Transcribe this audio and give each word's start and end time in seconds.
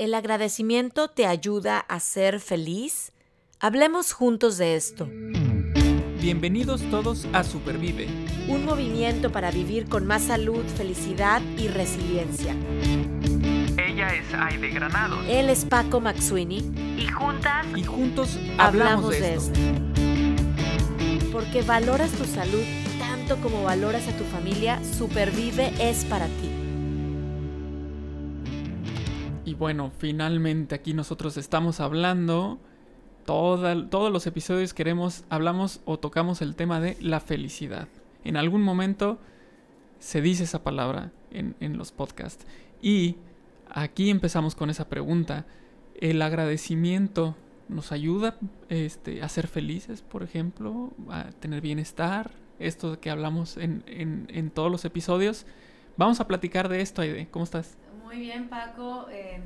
¿El 0.00 0.14
agradecimiento 0.14 1.08
te 1.08 1.26
ayuda 1.26 1.78
a 1.78 2.00
ser 2.00 2.40
feliz? 2.40 3.12
Hablemos 3.58 4.14
juntos 4.14 4.56
de 4.56 4.74
esto. 4.74 5.06
Bienvenidos 6.22 6.80
todos 6.90 7.26
a 7.34 7.44
Supervive. 7.44 8.08
Un 8.48 8.64
movimiento 8.64 9.30
para 9.30 9.50
vivir 9.50 9.90
con 9.90 10.06
más 10.06 10.22
salud, 10.22 10.64
felicidad 10.78 11.42
y 11.58 11.68
resiliencia. 11.68 12.56
Ella 13.76 14.14
es 14.14 14.32
Aide 14.32 14.70
Granado. 14.70 15.20
Él 15.28 15.50
es 15.50 15.66
Paco 15.66 16.00
Maxuini. 16.00 16.60
Y 16.96 17.06
juntas. 17.06 17.66
Y 17.76 17.84
juntos 17.84 18.38
hablamos, 18.56 19.10
de, 19.10 19.34
esto. 19.34 19.60
Porque 21.30 21.60
valoras 21.60 22.10
tu 22.12 22.24
salud 22.24 22.64
tanto 22.98 23.36
como 23.42 23.64
valoras 23.64 24.08
a 24.08 24.16
tu 24.16 24.24
familia, 24.24 24.80
Supervive 24.96 25.74
es 25.78 26.06
para 26.06 26.24
ti. 26.24 26.49
Bueno, 29.60 29.92
finalmente 29.98 30.74
aquí 30.74 30.94
nosotros 30.94 31.36
estamos 31.36 31.80
hablando. 31.80 32.58
todos 33.26 34.10
los 34.10 34.26
episodios 34.26 34.72
queremos, 34.72 35.24
hablamos 35.28 35.82
o 35.84 35.98
tocamos 35.98 36.40
el 36.40 36.56
tema 36.56 36.80
de 36.80 36.96
la 37.02 37.20
felicidad. 37.20 37.86
En 38.24 38.38
algún 38.38 38.62
momento 38.62 39.18
se 39.98 40.22
dice 40.22 40.44
esa 40.44 40.62
palabra 40.62 41.12
en, 41.30 41.56
en 41.60 41.76
los 41.76 41.92
podcasts. 41.92 42.46
Y 42.80 43.16
aquí 43.68 44.08
empezamos 44.08 44.54
con 44.54 44.70
esa 44.70 44.88
pregunta. 44.88 45.44
¿El 45.94 46.22
agradecimiento 46.22 47.36
nos 47.68 47.92
ayuda 47.92 48.38
este, 48.70 49.22
a 49.22 49.28
ser 49.28 49.46
felices, 49.46 50.00
por 50.00 50.22
ejemplo? 50.22 50.90
¿A 51.10 51.32
tener 51.38 51.60
bienestar? 51.60 52.30
Esto 52.58 52.98
que 52.98 53.10
hablamos 53.10 53.58
en, 53.58 53.84
en, 53.86 54.26
en 54.32 54.48
todos 54.50 54.72
los 54.72 54.86
episodios. 54.86 55.44
Vamos 55.98 56.18
a 56.18 56.26
platicar 56.26 56.70
de 56.70 56.80
esto, 56.80 57.02
Aide. 57.02 57.28
¿Cómo 57.30 57.44
estás? 57.44 57.76
Muy 58.10 58.18
bien, 58.18 58.48
Paco. 58.48 59.06
Eh, 59.12 59.38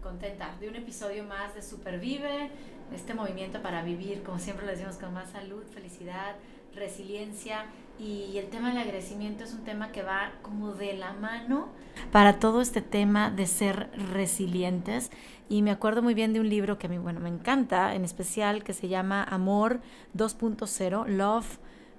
contenta 0.00 0.54
de 0.60 0.68
un 0.68 0.76
episodio 0.76 1.24
más 1.24 1.56
de 1.56 1.60
Supervive, 1.60 2.50
este 2.94 3.14
movimiento 3.14 3.60
para 3.62 3.82
vivir, 3.82 4.22
como 4.22 4.38
siempre 4.38 4.64
le 4.64 4.72
decimos, 4.72 4.94
con 4.94 5.12
más 5.12 5.30
salud, 5.30 5.64
felicidad, 5.74 6.36
resiliencia. 6.72 7.64
Y 7.98 8.38
el 8.38 8.46
tema 8.48 8.68
del 8.68 8.78
agradecimiento 8.78 9.42
es 9.42 9.52
un 9.52 9.64
tema 9.64 9.90
que 9.90 10.04
va 10.04 10.34
como 10.42 10.72
de 10.72 10.92
la 10.92 11.14
mano 11.14 11.66
para 12.12 12.38
todo 12.38 12.60
este 12.60 12.80
tema 12.80 13.28
de 13.28 13.48
ser 13.48 13.90
resilientes. 14.12 15.10
Y 15.48 15.62
me 15.62 15.72
acuerdo 15.72 16.00
muy 16.00 16.14
bien 16.14 16.32
de 16.32 16.38
un 16.38 16.48
libro 16.48 16.78
que 16.78 16.86
a 16.86 16.90
mí, 16.90 16.98
bueno, 16.98 17.18
me 17.18 17.28
encanta, 17.28 17.96
en 17.96 18.04
especial, 18.04 18.62
que 18.62 18.72
se 18.72 18.86
llama 18.86 19.24
Amor 19.24 19.80
2.0, 20.16 21.08
Love 21.08 21.58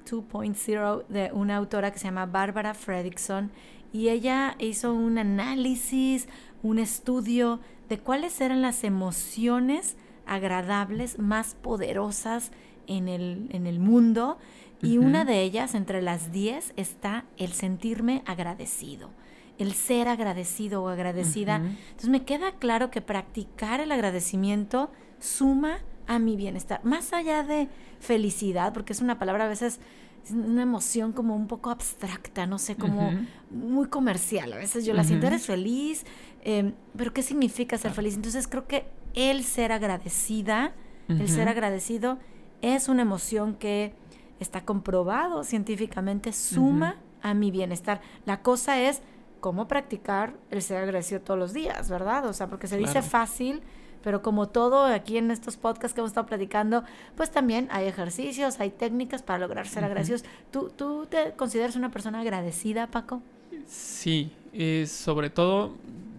2.0, 0.10 1.06
de 1.08 1.32
una 1.34 1.58
autora 1.58 1.92
que 1.92 2.00
se 2.00 2.06
llama 2.06 2.26
Bárbara 2.28 2.74
Fredrickson 2.74 3.52
y 3.94 4.10
ella 4.10 4.56
hizo 4.60 4.94
un 4.94 5.18
análisis, 5.18 6.28
un 6.64 6.80
estudio 6.80 7.62
de 7.88 8.00
cuáles 8.00 8.42
eran 8.42 8.62
las 8.62 8.84
emociones 8.84 9.96
agradables 10.26 11.20
más 11.20 11.56
poderosas 11.56 12.52
en 12.88 13.08
el, 13.08 13.48
en 13.52 13.68
el 13.68 13.80
mundo 13.80 14.38
y 14.82 14.98
una 14.98 15.24
de 15.24 15.42
ellas, 15.42 15.76
entre 15.76 16.02
las 16.02 16.34
10, 16.34 16.74
está 16.76 17.24
el 17.38 17.54
sentirme 17.54 18.22
agradecido, 18.26 19.12
el 19.58 19.74
ser 19.74 20.10
agradecido 20.10 20.84
o 20.84 20.90
agradecida. 20.90 21.56
Entonces 21.56 22.10
me 22.10 22.26
queda 22.26 22.52
claro 22.52 22.92
que 22.92 23.00
practicar 23.00 23.80
el 23.80 23.94
agradecimiento 23.94 24.92
suma 25.20 25.80
a 26.06 26.20
mi 26.20 26.36
bienestar, 26.36 26.84
más 26.84 27.14
allá 27.14 27.44
de 27.44 27.70
felicidad, 28.02 28.74
porque 28.74 28.92
es 28.92 29.00
una 29.00 29.18
palabra 29.18 29.46
a 29.46 29.48
veces 29.48 29.80
es 30.24 30.32
una 30.32 30.62
emoción 30.62 31.12
como 31.12 31.36
un 31.36 31.48
poco 31.48 31.70
abstracta, 31.70 32.46
no 32.48 32.58
sé, 32.58 32.76
como 32.76 33.12
muy 33.50 33.88
comercial. 33.88 34.54
A 34.54 34.58
veces 34.58 34.86
yo 34.86 34.94
la 34.94 35.04
siento, 35.04 35.28
eres 35.28 35.46
feliz, 35.46 36.06
em, 36.44 36.74
pero 36.96 37.14
¿qué 37.14 37.22
significa 37.22 37.78
ser 37.78 37.92
feliz? 37.92 38.16
Entonces 38.16 38.48
creo 38.48 38.68
que 38.68 38.86
el 39.16 39.44
ser 39.44 39.72
agradecida, 39.72 40.74
el 41.10 41.28
ser 41.28 41.50
agradecido, 41.50 42.20
es 42.62 42.88
una 42.88 43.02
emoción 43.02 43.56
que 43.56 43.94
está 44.40 44.64
comprobado 44.64 45.44
científicamente, 45.44 46.32
suma 46.32 46.98
a 47.22 47.34
mi 47.34 47.52
bienestar. 47.52 48.02
La 48.26 48.42
cosa 48.42 48.80
es 48.80 49.02
cómo 49.42 49.68
practicar 49.68 50.36
el 50.52 50.62
ser 50.62 50.78
agradecido 50.78 51.20
todos 51.20 51.40
los 51.40 51.54
días, 51.54 51.90
¿verdad? 51.90 52.26
O 52.28 52.34
sea, 52.34 52.48
porque 52.48 52.68
se 52.68 52.78
dice 52.78 53.02
fácil, 53.02 53.62
pero 54.04 54.22
como 54.22 54.50
todo 54.50 54.86
aquí 54.86 55.18
en 55.18 55.32
estos 55.32 55.58
podcasts 55.58 55.94
que 55.96 56.02
hemos 56.02 56.12
estado 56.12 56.28
platicando, 56.28 56.84
pues 57.16 57.32
también 57.32 57.68
hay 57.72 57.88
ejercicios, 57.88 58.60
hay 58.60 58.70
técnicas 58.70 59.24
para 59.24 59.40
lograr 59.40 59.68
ser 59.68 59.86
agradecidos. 59.86 60.26
¿Tú, 60.52 60.72
¿Tú 60.76 61.08
te 61.10 61.32
consideras 61.32 61.76
una 61.76 61.90
persona 61.90 62.20
agradecida, 62.20 62.88
Paco? 62.88 63.22
Sí, 63.66 64.32
eh, 64.52 64.86
sobre 64.88 65.30
todo 65.30 65.70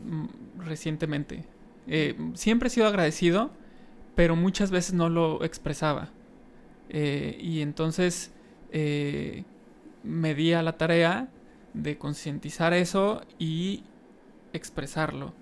mm, 0.06 0.65
recientemente. 0.65 1.44
Eh, 1.87 2.17
siempre 2.34 2.69
he 2.69 2.71
sido 2.71 2.87
agradecido, 2.87 3.50
pero 4.15 4.34
muchas 4.34 4.71
veces 4.71 4.94
no 4.94 5.11
lo 5.11 5.44
expresaba. 5.44 6.09
Eh, 6.89 7.39
y 7.41 7.61
entonces 7.61 8.31
me 10.03 10.34
di 10.34 10.53
a 10.53 10.61
la 10.61 10.77
tarea 10.77 11.28
de 11.75 11.97
concientizar 11.97 12.73
eso 12.73 13.23
y 13.39 13.84
expresarlo 14.53 15.33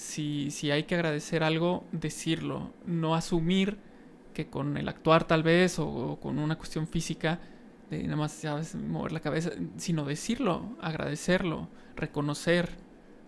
si, 0.00 0.50
si 0.50 0.70
hay 0.70 0.84
que 0.84 0.94
agradecer 0.94 1.42
algo, 1.44 1.84
decirlo, 1.92 2.72
no 2.86 3.14
asumir 3.14 3.76
que 4.32 4.46
con 4.46 4.78
el 4.78 4.88
actuar 4.88 5.24
tal 5.24 5.42
vez 5.42 5.78
o, 5.78 6.18
con 6.22 6.38
una 6.38 6.56
cuestión 6.56 6.88
física, 6.88 7.38
de 7.90 8.04
nada 8.04 8.16
más 8.16 8.32
sabes 8.32 8.74
mover 8.74 9.12
la 9.12 9.20
cabeza, 9.20 9.50
sino 9.76 10.06
decirlo, 10.06 10.74
agradecerlo, 10.80 11.68
reconocer 11.96 12.70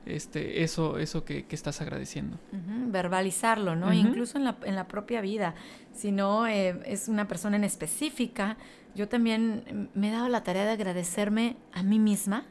este, 0.06 0.62
eso, 0.62 0.96
eso 0.98 1.26
que, 1.26 1.44
estás 1.50 1.82
agradeciendo. 1.82 2.38
verbalizarlo, 2.50 3.76
¿no? 3.76 3.92
Incluso 3.92 4.38
en 4.38 4.44
la, 4.44 4.56
en 4.64 4.74
la, 4.74 4.88
propia 4.88 5.20
vida. 5.20 5.54
Si 5.92 6.10
no 6.10 6.46
eh, 6.46 6.80
es 6.86 7.06
una 7.06 7.28
persona 7.28 7.56
en 7.56 7.64
específica, 7.64 8.56
yo 8.94 9.08
también 9.08 9.90
me 9.92 10.08
he 10.08 10.10
dado 10.10 10.30
la 10.30 10.42
tarea 10.42 10.64
de 10.64 10.70
agradecerme 10.70 11.56
a 11.74 11.82
mí 11.82 11.98
misma, 11.98 12.46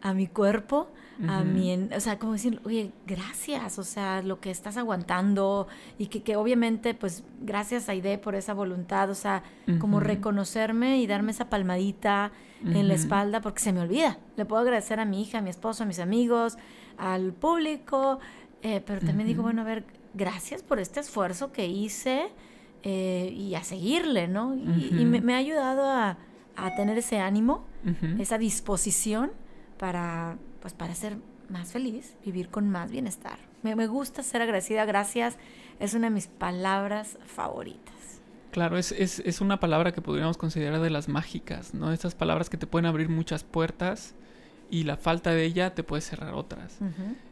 a 0.00 0.14
mi 0.14 0.28
cuerpo, 0.28 0.90
a 1.28 1.42
mí, 1.44 1.88
o 1.94 2.00
sea, 2.00 2.18
como 2.18 2.32
decir, 2.32 2.60
oye, 2.64 2.92
gracias, 3.06 3.78
o 3.78 3.84
sea, 3.84 4.22
lo 4.22 4.40
que 4.40 4.50
estás 4.50 4.76
aguantando 4.76 5.68
y 5.98 6.06
que, 6.06 6.22
que 6.22 6.36
obviamente, 6.36 6.94
pues, 6.94 7.24
gracias 7.40 7.88
a 7.88 7.92
Aide 7.92 8.18
por 8.18 8.34
esa 8.34 8.54
voluntad, 8.54 9.10
o 9.10 9.14
sea, 9.14 9.42
como 9.78 10.00
reconocerme 10.00 10.98
y 11.00 11.06
darme 11.06 11.32
esa 11.32 11.50
palmadita 11.50 12.32
en 12.64 12.88
la 12.88 12.94
espalda 12.94 13.40
porque 13.40 13.60
se 13.60 13.72
me 13.72 13.80
olvida. 13.80 14.18
Le 14.36 14.44
puedo 14.44 14.62
agradecer 14.62 15.00
a 15.00 15.04
mi 15.04 15.22
hija, 15.22 15.38
a 15.38 15.42
mi 15.42 15.50
esposo, 15.50 15.84
a 15.84 15.86
mis 15.86 15.98
amigos, 15.98 16.56
al 16.96 17.32
público, 17.32 18.20
eh, 18.62 18.82
pero 18.84 19.00
también 19.00 19.26
digo, 19.26 19.42
bueno, 19.42 19.62
a 19.62 19.64
ver, 19.64 19.84
gracias 20.14 20.62
por 20.62 20.78
este 20.78 21.00
esfuerzo 21.00 21.52
que 21.52 21.66
hice 21.66 22.28
eh, 22.82 23.34
y 23.36 23.54
a 23.54 23.64
seguirle, 23.64 24.28
¿no? 24.28 24.54
Y, 24.54 25.04
me, 25.04 25.34
ha 25.34 25.38
ayudado 25.38 25.84
a, 25.84 26.18
a 26.56 26.74
tener 26.76 26.98
ese 26.98 27.18
ánimo, 27.18 27.64
esa 28.18 28.38
disposición 28.38 29.32
para 29.78 30.36
pues 30.60 30.74
para 30.74 30.94
ser 30.94 31.18
más 31.48 31.72
feliz, 31.72 32.16
vivir 32.24 32.48
con 32.48 32.70
más 32.70 32.90
bienestar. 32.90 33.38
Me, 33.62 33.74
me 33.76 33.86
gusta 33.86 34.22
ser 34.22 34.42
agradecida, 34.42 34.84
gracias, 34.84 35.36
es 35.78 35.94
una 35.94 36.08
de 36.08 36.14
mis 36.14 36.28
palabras 36.28 37.18
favoritas. 37.26 37.94
Claro, 38.50 38.78
es, 38.78 38.92
es, 38.92 39.20
es, 39.20 39.40
una 39.40 39.60
palabra 39.60 39.92
que 39.92 40.02
podríamos 40.02 40.36
considerar 40.36 40.80
de 40.80 40.90
las 40.90 41.08
mágicas, 41.08 41.72
¿no? 41.72 41.92
Estas 41.92 42.14
palabras 42.14 42.50
que 42.50 42.56
te 42.56 42.66
pueden 42.66 42.86
abrir 42.86 43.08
muchas 43.08 43.44
puertas 43.44 44.14
y 44.70 44.84
la 44.84 44.96
falta 44.96 45.30
de 45.30 45.44
ella 45.44 45.74
te 45.74 45.84
puede 45.84 46.02
cerrar 46.02 46.34
otras. 46.34 46.78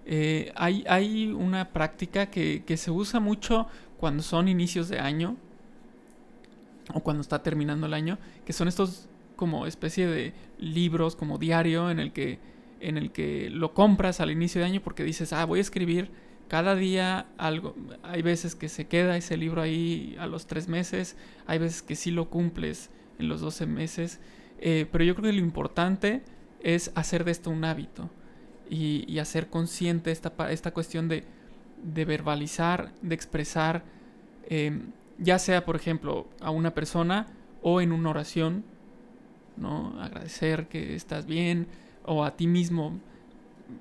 Eh, 0.06 0.52
hay, 0.54 0.84
hay 0.88 1.28
una 1.32 1.70
práctica 1.70 2.26
que, 2.26 2.64
que 2.64 2.76
se 2.76 2.90
usa 2.90 3.18
mucho 3.20 3.66
cuando 3.98 4.22
son 4.22 4.48
inicios 4.48 4.88
de 4.88 5.00
año 5.00 5.36
o 6.94 7.00
cuando 7.00 7.20
está 7.20 7.42
terminando 7.42 7.86
el 7.86 7.94
año, 7.94 8.18
que 8.44 8.52
son 8.52 8.68
estos 8.68 9.08
como 9.36 9.66
especie 9.66 10.06
de 10.06 10.34
libros, 10.58 11.14
como 11.14 11.38
diario, 11.38 11.90
en 11.90 12.00
el 12.00 12.12
que 12.12 12.38
en 12.80 12.96
el 12.96 13.10
que 13.10 13.50
lo 13.50 13.74
compras 13.74 14.20
al 14.20 14.30
inicio 14.30 14.60
de 14.60 14.66
año 14.66 14.80
porque 14.82 15.04
dices, 15.04 15.32
ah, 15.32 15.44
voy 15.44 15.58
a 15.58 15.62
escribir 15.62 16.10
cada 16.48 16.74
día 16.74 17.26
algo. 17.36 17.74
Hay 18.02 18.22
veces 18.22 18.54
que 18.54 18.68
se 18.68 18.86
queda 18.86 19.16
ese 19.16 19.36
libro 19.36 19.62
ahí 19.62 20.16
a 20.18 20.26
los 20.26 20.46
tres 20.46 20.68
meses, 20.68 21.16
hay 21.46 21.58
veces 21.58 21.82
que 21.82 21.94
sí 21.94 22.10
lo 22.10 22.30
cumples 22.30 22.90
en 23.18 23.28
los 23.28 23.40
12 23.40 23.66
meses, 23.66 24.20
eh, 24.60 24.86
pero 24.90 25.04
yo 25.04 25.14
creo 25.14 25.30
que 25.30 25.38
lo 25.38 25.44
importante 25.44 26.22
es 26.60 26.90
hacer 26.94 27.24
de 27.24 27.32
esto 27.32 27.50
un 27.50 27.64
hábito 27.64 28.10
y, 28.68 29.18
hacer 29.18 29.48
consciente 29.48 30.10
esta, 30.10 30.32
esta 30.50 30.72
cuestión 30.72 31.08
de, 31.08 31.24
verbalizar, 31.82 32.92
de 33.02 33.14
expresar, 33.14 33.84
em, 34.48 34.92
ya 35.18 35.38
sea, 35.38 35.64
por 35.64 35.76
ejemplo, 35.76 36.26
a 36.40 36.50
una 36.50 36.74
persona 36.74 37.26
o 37.62 37.80
en 37.80 37.92
una 37.92 38.10
oración, 38.10 38.64
¿no? 39.56 40.00
Agradecer 40.00 40.68
que 40.68 40.94
estás 40.94 41.26
bien, 41.26 41.66
o 42.08 42.24
a 42.24 42.36
ti 42.36 42.46
mismo, 42.46 42.98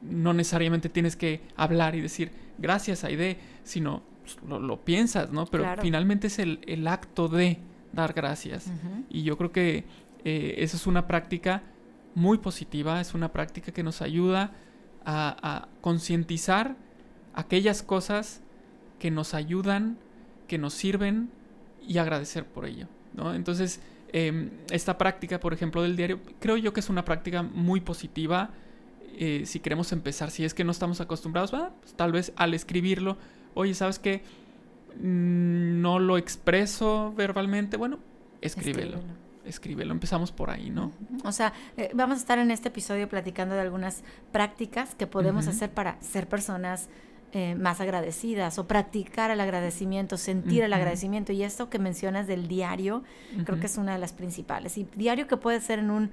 no 0.01 0.33
necesariamente 0.33 0.89
tienes 0.89 1.15
que 1.15 1.41
hablar 1.55 1.95
y 1.95 2.01
decir 2.01 2.31
gracias 2.57 3.03
Aide, 3.03 3.37
sino 3.63 4.01
pues, 4.23 4.37
lo, 4.61 4.83
piensas, 4.83 5.31
¿no? 5.31 5.45
Pero 5.45 5.65
finalmente 5.81 6.27
es 6.27 6.39
el, 6.39 6.87
acto 6.87 7.27
de 7.27 7.59
dar 7.93 8.13
gracias. 8.13 8.71
Y 9.09 9.23
yo 9.23 9.37
creo 9.37 9.51
que 9.51 9.85
eh, 10.25 10.55
esa 10.57 10.77
es 10.77 10.87
una 10.87 11.07
práctica 11.07 11.63
muy 12.15 12.39
positiva, 12.39 12.99
es 12.99 13.13
una 13.13 13.31
práctica 13.31 13.71
que 13.71 13.83
nos 13.83 14.01
ayuda 14.01 14.51
a, 15.05 15.69
concientizar 15.79 16.75
aquellas 17.33 17.81
cosas 17.81 18.41
que 18.99 19.09
nos 19.09 19.33
ayudan, 19.33 19.97
que 20.47 20.57
nos 20.57 20.73
sirven 20.73 21.29
y 21.87 21.97
agradecer 21.99 22.45
por 22.45 22.65
ello. 22.65 22.87
¿no? 23.13 23.33
Entonces, 23.33 23.79
em, 24.13 24.49
esta 24.71 24.97
práctica, 24.97 25.39
por 25.39 25.53
ejemplo, 25.53 25.81
del 25.81 25.95
diario, 25.95 26.19
creo 26.39 26.57
yo 26.57 26.73
que 26.73 26.79
es 26.79 26.89
una 26.89 27.05
práctica 27.05 27.43
muy 27.43 27.81
positiva. 27.81 28.51
Eh, 29.19 29.43
si 29.45 29.59
queremos 29.59 29.91
empezar, 29.91 30.31
si 30.31 30.45
es 30.45 30.53
que 30.53 30.63
no 30.63 30.71
estamos 30.71 31.01
acostumbrados, 31.01 31.51
pues, 31.51 31.93
tal 31.95 32.11
vez 32.11 32.33
al 32.35 32.53
escribirlo, 32.53 33.17
oye, 33.53 33.73
¿sabes 33.73 33.99
qué? 33.99 34.23
Mm, 35.01 35.81
no 35.81 35.99
lo 35.99 36.17
expreso 36.17 37.13
verbalmente, 37.15 37.77
bueno, 37.77 37.99
escríbelo. 38.41 38.99
escríbelo. 39.45 39.93
Empezamos 39.93 40.31
por 40.31 40.49
ahí, 40.49 40.69
¿no? 40.69 40.91
O 41.23 41.31
sea, 41.31 41.53
eh, 41.77 41.89
vamos 41.93 42.17
a 42.17 42.19
estar 42.19 42.37
en 42.37 42.51
este 42.51 42.67
episodio 42.67 43.07
platicando 43.07 43.55
de 43.55 43.61
algunas 43.61 44.03
prácticas 44.31 44.93
que 44.95 45.07
podemos 45.07 45.47
hacer 45.47 45.71
para 45.71 46.01
ser 46.01 46.27
personas 46.27 46.89
eh, 47.33 47.55
más 47.55 47.81
agradecidas 47.81 48.57
o 48.57 48.67
practicar 48.67 49.31
el 49.31 49.41
agradecimiento, 49.41 50.17
sentir 50.17 50.63
el 50.63 50.71
agradecimiento. 50.71 51.33
Y 51.33 51.43
esto 51.43 51.69
que 51.69 51.77
mencionas 51.77 52.25
del 52.25 52.47
diario, 52.47 53.03
creo 53.45 53.59
que 53.59 53.65
es 53.65 53.77
una 53.77 53.93
de 53.93 53.99
las 53.99 54.13
principales. 54.13 54.77
Y 54.77 54.87
diario 54.95 55.27
que 55.27 55.35
puede 55.37 55.59
ser 55.59 55.79
en 55.79 55.91
un 55.91 56.11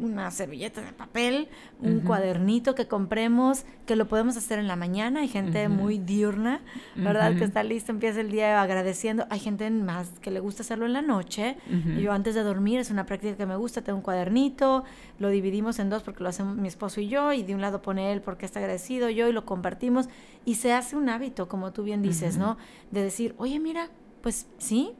una 0.00 0.30
servilleta 0.30 0.80
de 0.80 0.92
papel, 0.92 1.48
un 1.80 2.00
cuadernito 2.00 2.74
que 2.74 2.86
compremos, 2.86 3.64
que 3.86 3.96
lo 3.96 4.08
podemos 4.08 4.36
hacer 4.36 4.58
en 4.58 4.68
la 4.68 4.76
mañana. 4.76 5.20
Hay 5.20 5.28
gente 5.28 5.68
muy 5.68 5.98
diurna, 5.98 6.60
¿verdad? 6.96 7.36
Que 7.36 7.44
está 7.44 7.62
lista, 7.62 7.92
empieza 7.92 8.20
el 8.20 8.30
día 8.30 8.60
agradeciendo. 8.62 9.26
Hay 9.30 9.40
gente 9.40 9.68
más 9.70 10.10
que 10.20 10.30
le 10.30 10.40
gusta 10.40 10.62
hacerlo 10.62 10.86
en 10.86 10.92
la 10.92 11.02
noche. 11.02 11.56
Yo 12.00 12.12
antes 12.12 12.34
de 12.34 12.42
dormir 12.42 12.80
es 12.80 12.90
una 12.90 13.06
práctica 13.06 13.36
que 13.36 13.46
me 13.46 13.56
gusta. 13.56 13.82
Tengo 13.82 13.98
un 13.98 14.02
cuadernito, 14.02 14.84
lo 15.18 15.28
dividimos 15.28 15.78
en 15.78 15.90
dos 15.90 16.02
porque 16.02 16.22
lo 16.22 16.28
hacemos 16.28 16.56
mi 16.56 16.68
esposo 16.68 17.00
y 17.00 17.08
yo, 17.08 17.32
y 17.32 17.42
de 17.42 17.54
un 17.54 17.60
lado 17.60 17.82
pone 17.82 18.12
él 18.12 18.20
porque 18.20 18.46
está 18.46 18.60
agradecido, 18.60 19.10
yo, 19.10 19.28
y 19.28 19.32
lo 19.32 19.44
compartimos. 19.44 20.08
Y 20.44 20.56
se 20.56 20.72
hace 20.72 20.96
un 20.96 21.08
hábito, 21.08 21.48
como 21.48 21.72
tú 21.72 21.82
bien 21.82 22.02
dices, 22.02 22.38
¿no? 22.38 22.56
De 22.90 23.02
decir, 23.02 23.34
oye, 23.38 23.58
mira, 23.60 23.90
pues 24.22 24.46
sí, 24.58 24.92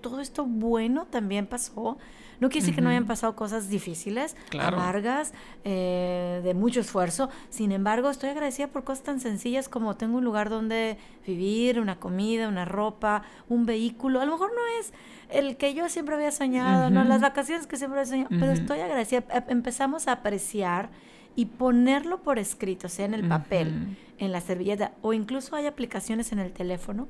todo 0.00 0.20
esto 0.20 0.44
bueno 0.44 1.06
también 1.06 1.46
pasó 1.46 1.98
no 2.42 2.48
quiere 2.48 2.62
decir 2.62 2.74
que 2.74 2.80
no 2.80 2.90
hayan 2.90 3.06
pasado 3.06 3.36
cosas 3.36 3.68
difíciles, 3.68 4.36
amargas, 4.58 5.32
eh, 5.62 6.40
de 6.42 6.54
mucho 6.54 6.80
esfuerzo. 6.80 7.30
Sin 7.50 7.70
embargo, 7.70 8.10
estoy 8.10 8.30
agradecida 8.30 8.66
por 8.66 8.82
cosas 8.82 9.04
tan 9.04 9.20
sencillas 9.20 9.68
como 9.68 9.94
tengo 9.94 10.18
un 10.18 10.24
lugar 10.24 10.50
donde 10.50 10.98
vivir, 11.24 11.78
una 11.78 12.00
comida, 12.00 12.48
una 12.48 12.64
ropa, 12.64 13.22
un 13.48 13.64
vehículo. 13.64 14.20
A 14.20 14.24
lo 14.24 14.32
mejor 14.32 14.50
no 14.50 14.80
es 14.80 14.92
el 15.30 15.56
que 15.56 15.72
yo 15.72 15.88
siempre 15.88 16.16
había 16.16 16.32
soñado, 16.32 16.90
no 16.90 17.04
las 17.04 17.20
vacaciones 17.20 17.68
que 17.68 17.76
siempre 17.76 18.00
había 18.00 18.10
soñado, 18.10 18.30
pero 18.30 18.50
estoy 18.50 18.80
agradecida. 18.80 19.22
Empezamos 19.46 20.08
a 20.08 20.12
apreciar 20.12 20.90
y 21.36 21.46
ponerlo 21.46 22.24
por 22.24 22.40
escrito, 22.40 22.88
sea 22.88 23.06
en 23.06 23.14
el 23.14 23.28
papel, 23.28 23.96
en 24.18 24.32
la 24.32 24.40
servilleta, 24.40 24.90
o 25.00 25.12
incluso 25.12 25.54
hay 25.54 25.66
aplicaciones 25.66 26.32
en 26.32 26.40
el 26.40 26.52
teléfono 26.52 27.06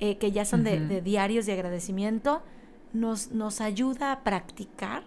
eh, 0.00 0.16
que 0.16 0.32
ya 0.32 0.46
son 0.46 0.64
de, 0.64 1.02
diarios 1.02 1.44
de 1.44 1.52
agradecimiento 1.52 2.40
nos, 2.92 3.30
nos 3.32 3.60
ayuda 3.60 4.12
a 4.12 4.24
practicar 4.24 5.04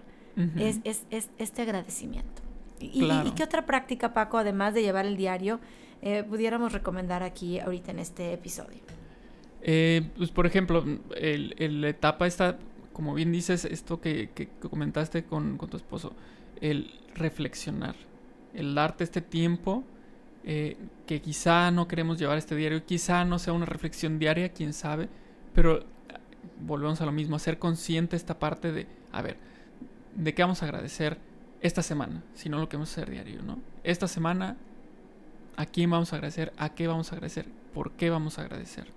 es, 0.58 0.80
es, 0.84 1.30
este 1.38 1.62
agradecimiento. 1.62 2.42
Y, 2.80 3.08
qué 3.36 3.44
otra 3.44 3.66
práctica, 3.66 4.14
Paco, 4.14 4.38
además 4.38 4.74
de 4.74 4.82
llevar 4.82 5.06
el 5.06 5.16
diario, 5.16 5.60
eh, 6.02 6.24
pudiéramos 6.24 6.74
recomendar 6.74 7.24
aquí 7.24 7.60
ahorita 7.60 7.92
en 7.92 8.00
este 8.00 8.34
episodio? 8.34 8.80
Eh, 9.62 10.02
pues 10.18 10.32
por 10.32 10.46
ejemplo, 10.46 10.84
el, 11.16 11.82
la 11.82 11.88
etapa 11.88 12.28
está, 12.28 12.58
como 12.92 13.14
bien 13.14 13.32
dices, 13.32 13.64
esto 13.64 14.02
que, 14.02 14.32
que, 14.36 14.50
comentaste 14.70 15.24
con, 15.24 15.58
con, 15.58 15.70
tu 15.70 15.78
esposo, 15.78 16.14
el 16.60 16.92
reflexionar, 17.16 17.96
el 18.54 18.76
darte 18.76 19.06
este 19.06 19.22
tiempo 19.22 19.86
eh, 20.44 20.76
que 21.08 21.22
quizá 21.22 21.72
no 21.72 21.88
queremos 21.88 22.20
llevar 22.20 22.38
este 22.38 22.56
diario, 22.56 22.86
quizá 22.86 23.24
no 23.24 23.40
sea 23.40 23.54
una 23.54 23.66
reflexión 23.66 24.20
diaria, 24.20 24.50
quién 24.50 24.74
sabe, 24.74 25.08
pero 25.54 25.86
volvemos 26.66 27.02
a 27.02 27.06
lo 27.06 27.12
mismo, 27.12 27.40
ser 27.40 27.60
consciente 27.60 28.16
esta 28.16 28.40
parte 28.40 28.72
de, 28.72 28.88
a 29.12 29.22
ver, 29.22 29.38
¿de 30.16 30.34
qué 30.34 30.44
vamos 30.44 30.62
a 30.62 30.66
agradecer 30.66 31.18
esta 31.62 31.84
semana? 31.84 32.24
Si 32.34 32.50
no 32.50 32.60
lo 32.60 32.70
que 32.70 32.78
vamos 32.78 32.90
a 32.90 33.02
hacer 33.02 33.10
diario, 33.10 33.42
¿no? 33.42 33.60
Esta 33.84 34.08
semana, 34.08 34.58
¿a 35.56 35.66
quién 35.66 35.90
vamos 35.90 36.14
a 36.14 36.18
agradecer? 36.18 36.54
¿A 36.58 36.70
qué 36.70 36.88
vamos 36.88 37.12
a 37.12 37.16
agradecer? 37.16 37.46
¿Por 37.74 37.92
qué 37.92 38.10
vamos 38.10 38.40
a 38.40 38.44
agradecer? 38.44 38.88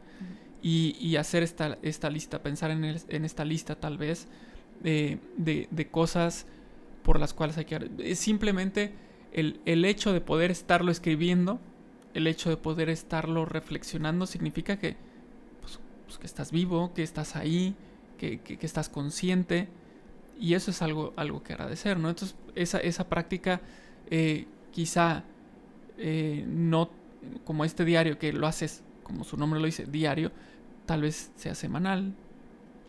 Y, 0.63 1.15
hacer 1.15 1.45
esta, 1.45 1.79
esta 1.83 2.11
lista, 2.11 2.43
pensar 2.43 2.73
en, 2.73 2.85
en 2.85 3.25
esta 3.25 3.45
lista 3.45 3.77
tal 3.77 3.99
vez 3.99 4.27
de, 4.83 5.21
de, 5.37 5.89
cosas 5.89 6.47
por 7.05 7.21
las 7.21 7.35
cuales 7.35 7.57
hay 7.59 7.67
que... 7.67 8.17
Simplemente 8.17 8.93
el, 9.33 9.61
el 9.65 9.85
hecho 9.85 10.13
de 10.13 10.21
poder 10.21 10.51
estarlo 10.51 10.91
escribiendo, 10.91 11.61
el 12.15 12.27
hecho 12.27 12.51
de 12.51 12.57
poder 12.57 12.89
estarlo 12.89 13.45
reflexionando, 13.45 14.27
significa 14.27 14.77
que 14.77 14.97
pues, 16.07 16.19
que 16.19 16.27
estás 16.27 16.51
vivo, 16.53 16.93
que 16.95 17.03
estás 17.03 17.37
ahí, 17.37 17.75
que, 18.19 18.41
estás 18.63 18.89
consciente. 18.89 19.69
Y 20.39 20.55
eso 20.55 20.71
es 20.71 20.83
algo, 20.83 21.13
algo 21.17 21.43
que 21.43 21.53
agradecer, 21.53 21.99
¿no? 21.99 22.09
Entonces, 22.09 22.37
esa, 22.55 22.79
esa 22.79 23.09
práctica 23.09 23.61
eh, 24.11 24.47
quizá 24.71 25.25
eh, 25.99 26.45
no 26.47 26.91
como 27.45 27.65
este 27.65 27.85
diario 27.85 28.19
que 28.19 28.33
lo 28.33 28.47
haces, 28.47 28.83
como 29.03 29.25
su 29.25 29.37
nombre 29.37 29.61
lo 29.61 29.67
dice, 29.67 29.87
diario, 29.87 30.31
tal 30.85 31.03
vez 31.03 31.33
sea 31.37 31.55
semanal, 31.55 32.15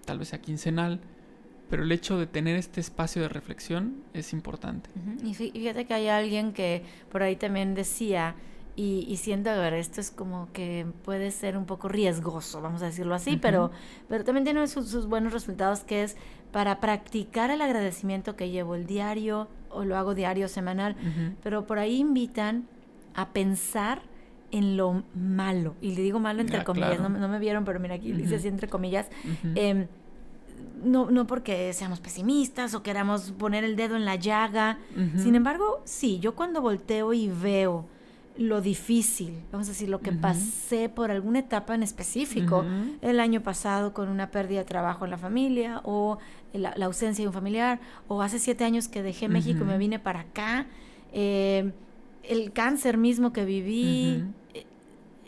tal 0.06 0.20
vez 0.20 0.30
sea 0.30 0.42
quincenal, 0.42 1.00
pero 1.70 1.84
el 1.84 1.92
hecho 1.92 2.18
de 2.18 2.28
tener 2.28 2.56
este 2.56 2.80
espacio 2.82 3.22
de 3.22 3.30
reflexión 3.30 4.04
es 4.14 4.34
importante. 4.34 4.90
Y 5.24 5.34
fíjate 5.34 5.86
que 5.86 5.94
hay 5.94 6.08
alguien 6.08 6.54
que 6.54 6.84
por 7.12 7.24
ahí 7.24 7.36
también 7.36 7.76
decía 7.76 8.36
y, 8.80 9.18
siento, 9.18 9.50
a 9.50 9.56
ver, 9.56 9.74
esto 9.74 10.00
es 10.00 10.12
como 10.12 10.50
que 10.54 10.86
puede 11.04 11.32
ser 11.32 11.58
un 11.58 11.66
poco 11.66 11.88
riesgoso, 11.88 12.62
vamos 12.62 12.84
a 12.84 12.86
decirlo 12.86 13.16
así, 13.16 13.36
pero, 13.36 13.72
pero 14.08 14.24
también 14.24 14.44
tiene 14.44 14.68
sus, 14.68 15.08
buenos 15.08 15.34
resultados, 15.34 15.80
que 15.80 16.04
es 16.04 16.16
para 16.52 16.80
practicar 16.80 17.50
el 17.50 17.62
agradecimiento 17.62 18.36
que 18.36 18.52
llevo 18.52 18.76
el 18.76 18.86
diario 18.86 19.48
o 19.72 19.84
lo 19.84 19.98
hago 19.98 20.14
diario 20.14 20.48
semanal, 20.48 20.96
pero 21.42 21.66
por 21.66 21.80
ahí 21.80 21.98
invitan 21.98 22.68
a 23.16 23.30
pensar 23.30 24.04
en 24.52 24.78
lo 24.78 25.04
malo, 25.16 25.74
y 25.82 25.96
le 25.96 26.04
digo 26.04 26.20
malo 26.20 26.42
entre 26.42 26.64
comillas, 26.64 27.00
no, 27.00 27.10
me 27.10 27.40
vieron, 27.40 27.66
pero 27.66 27.80
mira 27.80 27.96
aquí 27.96 28.12
dice 28.12 28.36
así 28.36 28.48
entre 28.48 28.68
comillas, 28.68 29.08
em, 29.56 29.88
no, 30.84 31.10
no 31.10 31.26
porque 31.26 31.74
seamos 31.74 32.00
pesimistas 32.00 32.76
o 32.76 32.84
queramos 32.84 33.32
poner 33.32 33.64
el 33.64 33.76
dedo 33.76 33.96
en 33.96 34.06
la 34.06 34.18
llaga, 34.18 34.78
sin 35.16 35.34
embargo, 35.34 35.82
sí, 35.84 36.20
yo 36.20 36.36
cuando 36.36 36.62
volteo 36.62 37.12
y 37.14 37.28
veo, 37.30 37.88
lo 38.38 38.62
difícil, 38.62 39.42
vamos 39.52 39.68
a 39.68 39.72
decir, 39.72 39.90
lo 39.90 40.00
que 40.00 40.12
pasé 40.12 40.90
por 40.90 41.12
alguna 41.12 41.40
etapa 41.40 41.74
en 41.76 41.84
específico 41.84 42.66
el 43.02 43.20
año 43.20 43.42
pasado 43.42 43.94
con 43.94 44.10
una 44.10 44.32
pérdida 44.32 44.60
de 44.60 44.66
trabajo 44.66 45.06
en 45.06 45.12
la 45.12 45.18
familia 45.18 45.82
o 45.84 46.20
la, 46.54 46.70
ausencia 46.86 47.24
de 47.24 47.28
un 47.28 47.34
familiar 47.34 47.80
o 48.08 48.22
hace 48.22 48.40
siete 48.40 48.64
años 48.64 48.88
que 48.88 49.02
dejé 49.02 49.28
México 49.28 49.64
y 49.64 49.68
me 49.68 49.78
vine 49.78 50.00
para 50.00 50.22
acá, 50.22 50.68
eh, 51.14 51.72
el 52.24 52.52
cáncer 52.52 52.98
mismo 52.98 53.34
que 53.34 53.46
viví, 53.46 54.24
eh, 54.54 54.66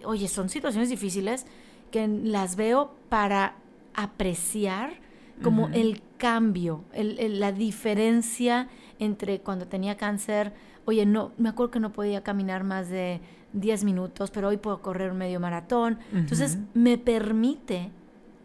oye, 0.06 0.28
son 0.28 0.50
situaciones 0.50 0.90
difíciles 0.90 1.46
que 1.92 2.08
las 2.08 2.56
veo 2.56 2.94
para 3.10 3.56
apreciar 3.96 4.94
como 5.42 5.70
el 5.70 6.02
cambio, 6.18 6.84
la 6.94 7.54
diferencia 7.54 8.68
entre 9.00 9.40
cuando 9.40 9.68
tenía 9.68 9.96
cáncer, 9.96 10.54
oye, 10.90 11.06
no, 11.06 11.32
me 11.38 11.50
acuerdo 11.50 11.72
que 11.72 11.80
no 11.80 11.92
podía 11.92 12.24
caminar 12.24 12.64
más 12.64 12.90
de 12.90 13.22
10 13.54 13.84
minutos, 13.84 14.32
pero 14.32 14.48
hoy 14.48 14.58
puedo 14.58 14.82
correr 14.82 15.12
un 15.12 15.20
medio 15.20 15.40
maratón. 15.40 16.00
Entonces, 16.12 16.58
me 16.74 16.98
permite 16.98 17.92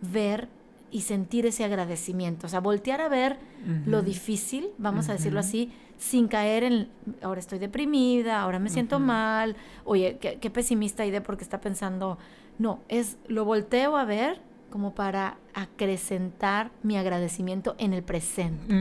ver 0.00 0.48
y 0.90 1.00
sentir 1.00 1.46
ese 1.46 1.64
agradecimiento, 1.64 2.46
o 2.46 2.50
sea, 2.50 2.60
voltear 2.60 3.00
a 3.00 3.08
ver 3.08 3.38
lo 3.86 4.02
difícil, 4.02 4.68
vamos 4.78 5.08
a 5.08 5.12
decirlo 5.12 5.40
así, 5.40 5.72
sin 5.98 6.28
caer 6.28 6.62
en, 6.62 6.88
ahora 7.22 7.40
estoy 7.40 7.58
deprimida, 7.58 8.40
ahora 8.40 8.58
me 8.58 8.68
siento 8.68 9.00
mal, 9.00 9.56
oye, 9.84 10.18
qué, 10.20 10.50
pesimista 10.50 11.02
de 11.02 11.20
porque 11.20 11.42
está 11.42 11.60
pensando, 11.60 12.18
no, 12.58 12.80
es, 12.88 13.16
lo 13.26 13.44
volteo 13.44 13.96
a 13.96 14.04
ver 14.04 14.40
como 14.70 14.94
para 14.94 15.38
acrecentar 15.54 16.70
mi 16.82 16.96
agradecimiento 16.96 17.74
en 17.78 17.92
el 17.92 18.02
presente. 18.02 18.74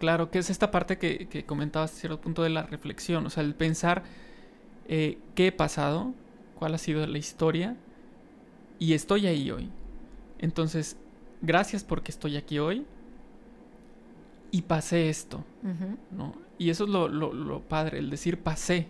Claro, 0.00 0.30
que 0.30 0.38
es 0.38 0.48
esta 0.48 0.70
parte 0.70 0.96
que, 0.96 1.28
que 1.28 1.44
comentabas 1.44 1.92
a 1.92 1.94
cierto 1.94 2.20
punto 2.20 2.42
de 2.42 2.48
la 2.48 2.62
reflexión, 2.62 3.26
o 3.26 3.30
sea, 3.30 3.42
el 3.42 3.54
pensar 3.54 4.02
eh, 4.88 5.18
qué 5.34 5.48
he 5.48 5.52
pasado, 5.52 6.14
cuál 6.58 6.74
ha 6.74 6.78
sido 6.78 7.06
la 7.06 7.18
historia, 7.18 7.76
y 8.78 8.94
estoy 8.94 9.26
ahí 9.26 9.50
hoy. 9.50 9.68
Entonces, 10.38 10.96
gracias 11.42 11.84
porque 11.84 12.10
estoy 12.10 12.38
aquí 12.38 12.58
hoy 12.58 12.86
y 14.50 14.62
pasé 14.62 15.10
esto, 15.10 15.44
¿no? 16.10 16.34
Y 16.58 16.70
eso 16.70 16.84
es 16.84 16.90
lo, 16.90 17.06
lo, 17.06 17.32
lo, 17.34 17.60
padre, 17.60 17.98
el 17.98 18.08
decir 18.10 18.40
pasé, 18.40 18.88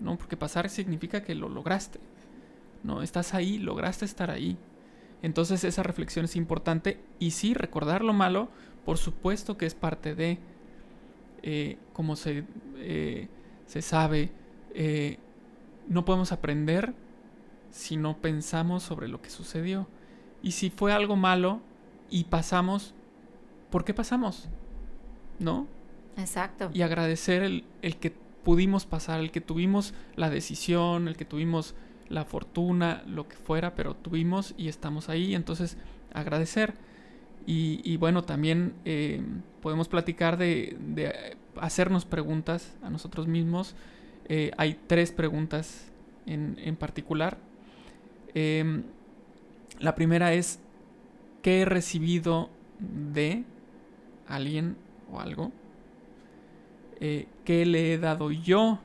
¿no? 0.00 0.16
Porque 0.16 0.36
pasar 0.36 0.68
significa 0.68 1.22
que 1.22 1.34
lo 1.34 1.48
lograste, 1.48 1.98
¿no? 2.84 3.02
Estás 3.02 3.34
ahí, 3.34 3.58
lograste 3.58 4.04
estar 4.04 4.30
ahí. 4.30 4.58
Entonces 5.22 5.64
esa 5.64 5.82
reflexión 5.82 6.26
es 6.26 6.36
importante 6.36 7.00
y 7.18 7.30
sí, 7.32 7.54
recordar 7.54 8.04
lo 8.04 8.12
malo, 8.12 8.48
por 8.84 8.98
supuesto 8.98 9.56
que 9.56 9.66
es 9.66 9.74
parte 9.74 10.14
de, 10.14 10.38
eh, 11.42 11.78
como 11.92 12.16
se, 12.16 12.44
eh, 12.76 13.28
se 13.66 13.82
sabe, 13.82 14.30
eh, 14.74 15.18
no 15.88 16.04
podemos 16.04 16.32
aprender 16.32 16.94
si 17.70 17.96
no 17.96 18.18
pensamos 18.18 18.82
sobre 18.82 19.08
lo 19.08 19.22
que 19.22 19.30
sucedió. 19.30 19.86
Y 20.42 20.52
si 20.52 20.70
fue 20.70 20.92
algo 20.92 21.16
malo 21.16 21.60
y 22.10 22.24
pasamos, 22.24 22.94
¿por 23.70 23.84
qué 23.84 23.94
pasamos? 23.94 24.48
¿No? 25.38 25.66
Exacto. 26.16 26.70
Y 26.74 26.82
agradecer 26.82 27.42
el, 27.42 27.64
el 27.80 27.96
que 27.96 28.12
pudimos 28.44 28.86
pasar, 28.86 29.20
el 29.20 29.30
que 29.30 29.40
tuvimos 29.40 29.94
la 30.16 30.28
decisión, 30.30 31.08
el 31.08 31.16
que 31.16 31.24
tuvimos 31.24 31.74
la 32.08 32.24
fortuna, 32.24 33.02
lo 33.06 33.28
que 33.28 33.36
fuera, 33.36 33.74
pero 33.74 33.94
tuvimos 33.94 34.54
y 34.58 34.68
estamos 34.68 35.08
ahí, 35.08 35.34
entonces 35.34 35.78
agradecer. 36.12 36.74
Y, 37.46 37.96
bueno, 37.96 38.22
también 38.22 38.74
eh, 38.84 39.20
podemos 39.60 39.88
platicar 39.88 40.36
de, 40.38 41.36
hacernos 41.56 42.04
preguntas 42.04 42.76
a 42.82 42.90
nosotros 42.90 43.26
mismos. 43.26 43.74
Eh, 44.28 44.52
hay 44.56 44.78
tres 44.86 45.12
preguntas 45.12 45.90
en, 46.26 46.56
en 46.62 46.76
particular. 46.76 47.38
Em, 48.34 48.84
la 49.80 49.94
primera 49.94 50.32
es, 50.32 50.60
¿qué 51.42 51.62
he 51.62 51.64
recibido 51.64 52.48
de 52.78 53.44
alguien 54.26 54.76
o 55.10 55.20
algo? 55.20 55.52
Eh, 57.00 57.26
¿Qué 57.44 57.66
le 57.66 57.92
he 57.92 57.98
dado 57.98 58.30
yo 58.30 58.78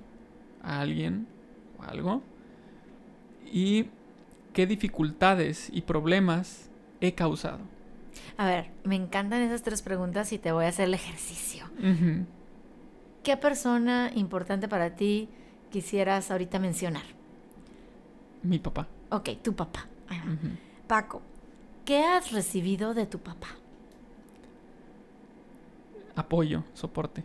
a 0.63 0.81
alguien 0.81 1.27
o 1.79 1.83
algo? 1.83 2.23
y 3.51 3.85
qué 4.53 4.67
dificultades 4.67 5.69
y 5.71 5.81
problemas 5.81 6.69
he 7.01 7.13
causado. 7.13 7.59
A 8.37 8.45
ver, 8.45 8.71
me 8.83 8.95
encantan 8.95 9.41
esas 9.41 9.63
tres 9.63 9.81
preguntas 9.81 10.31
y 10.33 10.37
te 10.37 10.51
voy 10.51 10.65
a 10.65 10.69
hacer 10.69 10.87
el 10.87 10.93
ejercicio. 10.93 11.65
¿Qué 13.23 13.37
persona 13.37 14.11
importante 14.15 14.67
para 14.67 14.95
ti 14.95 15.29
quisieras 15.71 16.31
ahorita 16.31 16.59
mencionar? 16.59 17.03
Mi 18.43 18.59
papá. 18.59 18.87
Ok, 19.09 19.29
tu 19.41 19.53
papá. 19.53 19.87
Paco, 20.87 21.21
¿qué 21.83 22.03
has 22.03 22.31
recibido 22.31 22.93
de 22.93 23.05
tu 23.05 23.19
papá? 23.19 23.47
Apoyo, 26.15 26.63
soporte. 26.73 27.23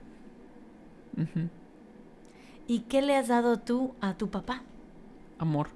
¿Y 2.67 2.81
qué 2.81 3.03
le 3.03 3.17
has 3.17 3.29
dado 3.29 3.59
tú 3.59 3.95
a 4.01 4.15
tu 4.15 4.31
papá? 4.31 4.63
Amor. 5.39 5.69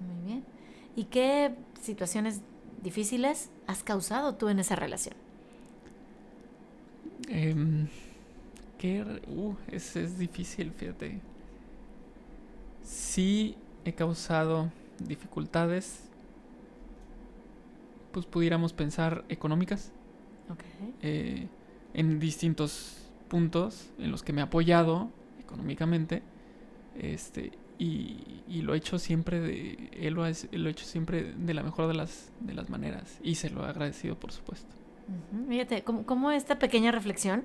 Muy 0.00 0.26
bien. 0.26 0.44
¿Y 0.96 1.04
qué 1.04 1.54
situaciones 1.80 2.42
difíciles 2.82 3.50
has 3.66 3.82
causado 3.82 4.34
tú 4.34 4.48
en 4.48 4.58
esa 4.58 4.76
relación? 4.76 5.14
Eh, 7.28 7.54
uh, 9.28 9.54
es, 9.68 9.96
es 9.96 10.18
difícil, 10.18 10.72
fíjate. 10.72 11.20
Sí 12.84 13.56
he 13.84 13.92
causado 13.92 14.70
dificultades, 14.98 16.04
pues 18.12 18.26
pudiéramos 18.26 18.72
pensar 18.72 19.24
económicas. 19.28 19.92
Eh, 21.02 21.46
en 21.92 22.18
distintos 22.18 22.96
puntos 23.28 23.90
en 23.98 24.10
los 24.10 24.22
que 24.22 24.32
me 24.32 24.40
he 24.40 24.44
apoyado 24.44 25.10
económicamente. 25.40 26.22
Este, 26.98 27.52
y, 27.78 28.62
lo 28.62 28.74
he 28.74 28.78
hecho 28.78 28.98
siempre 28.98 29.40
de 29.40 29.90
él 29.92 30.14
lo 30.14 30.24
ha, 30.24 30.30
lo 30.52 30.68
hecho 30.68 30.84
siempre 30.84 31.32
de 31.36 31.54
la 31.54 31.62
mejor 31.62 31.86
de 31.86 31.94
las 31.94 32.32
de 32.40 32.54
las 32.54 32.70
maneras 32.70 33.18
y 33.22 33.36
se 33.36 33.50
lo 33.50 33.64
he 33.64 33.68
agradecido 33.68 34.18
por 34.18 34.32
supuesto. 34.32 34.74
Fíjate 35.48 35.84
como, 35.84 36.30
esta 36.32 36.58
pequeña 36.58 36.90
reflexión 36.90 37.44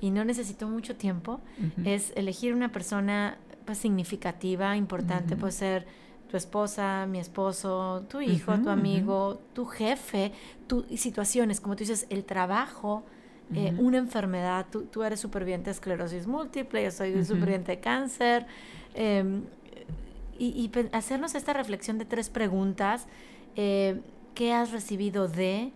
y 0.00 0.10
no 0.10 0.24
necesito 0.24 0.68
mucho 0.68 0.96
tiempo 0.96 1.40
es 1.84 2.12
elegir 2.16 2.52
una 2.52 2.72
persona 2.72 3.38
pues 3.64 3.78
significativa 3.78 4.76
importante. 4.76 5.36
Puede 5.36 5.52
ser 5.52 5.86
tu 6.30 6.36
esposa 6.36 7.06
mi 7.06 7.18
esposo 7.18 8.04
tu 8.08 8.20
hijo 8.20 8.56
tu 8.58 8.70
amigo 8.70 9.42
tu 9.52 9.66
jefe 9.66 10.30
tu 10.68 10.84
situaciones 10.96 11.60
como 11.60 11.74
tú 11.74 11.80
dices 11.80 12.06
el 12.08 12.24
trabajo 12.24 13.04
eh, 13.52 13.74
una 13.78 13.98
enfermedad, 13.98 14.66
tú, 14.70 14.84
tú 14.84 15.02
eres 15.02 15.18
superviviente 15.18 15.66
de 15.66 15.72
esclerosis 15.72 16.28
múltiple, 16.28 16.84
yo 16.84 16.92
soy 16.92 17.24
superviviente 17.24 17.72
de 17.72 17.80
cáncer, 17.80 18.46
eh, 18.94 19.40
y, 20.40 20.70
hacernos 20.92 21.34
esta 21.34 21.52
reflexión 21.52 21.98
de 21.98 22.06
tres 22.06 22.30
preguntas. 22.30 23.06
Eh, 23.56 24.00
¿Qué 24.34 24.54
has 24.54 24.70
recibido 24.70 25.28
de? 25.28 25.72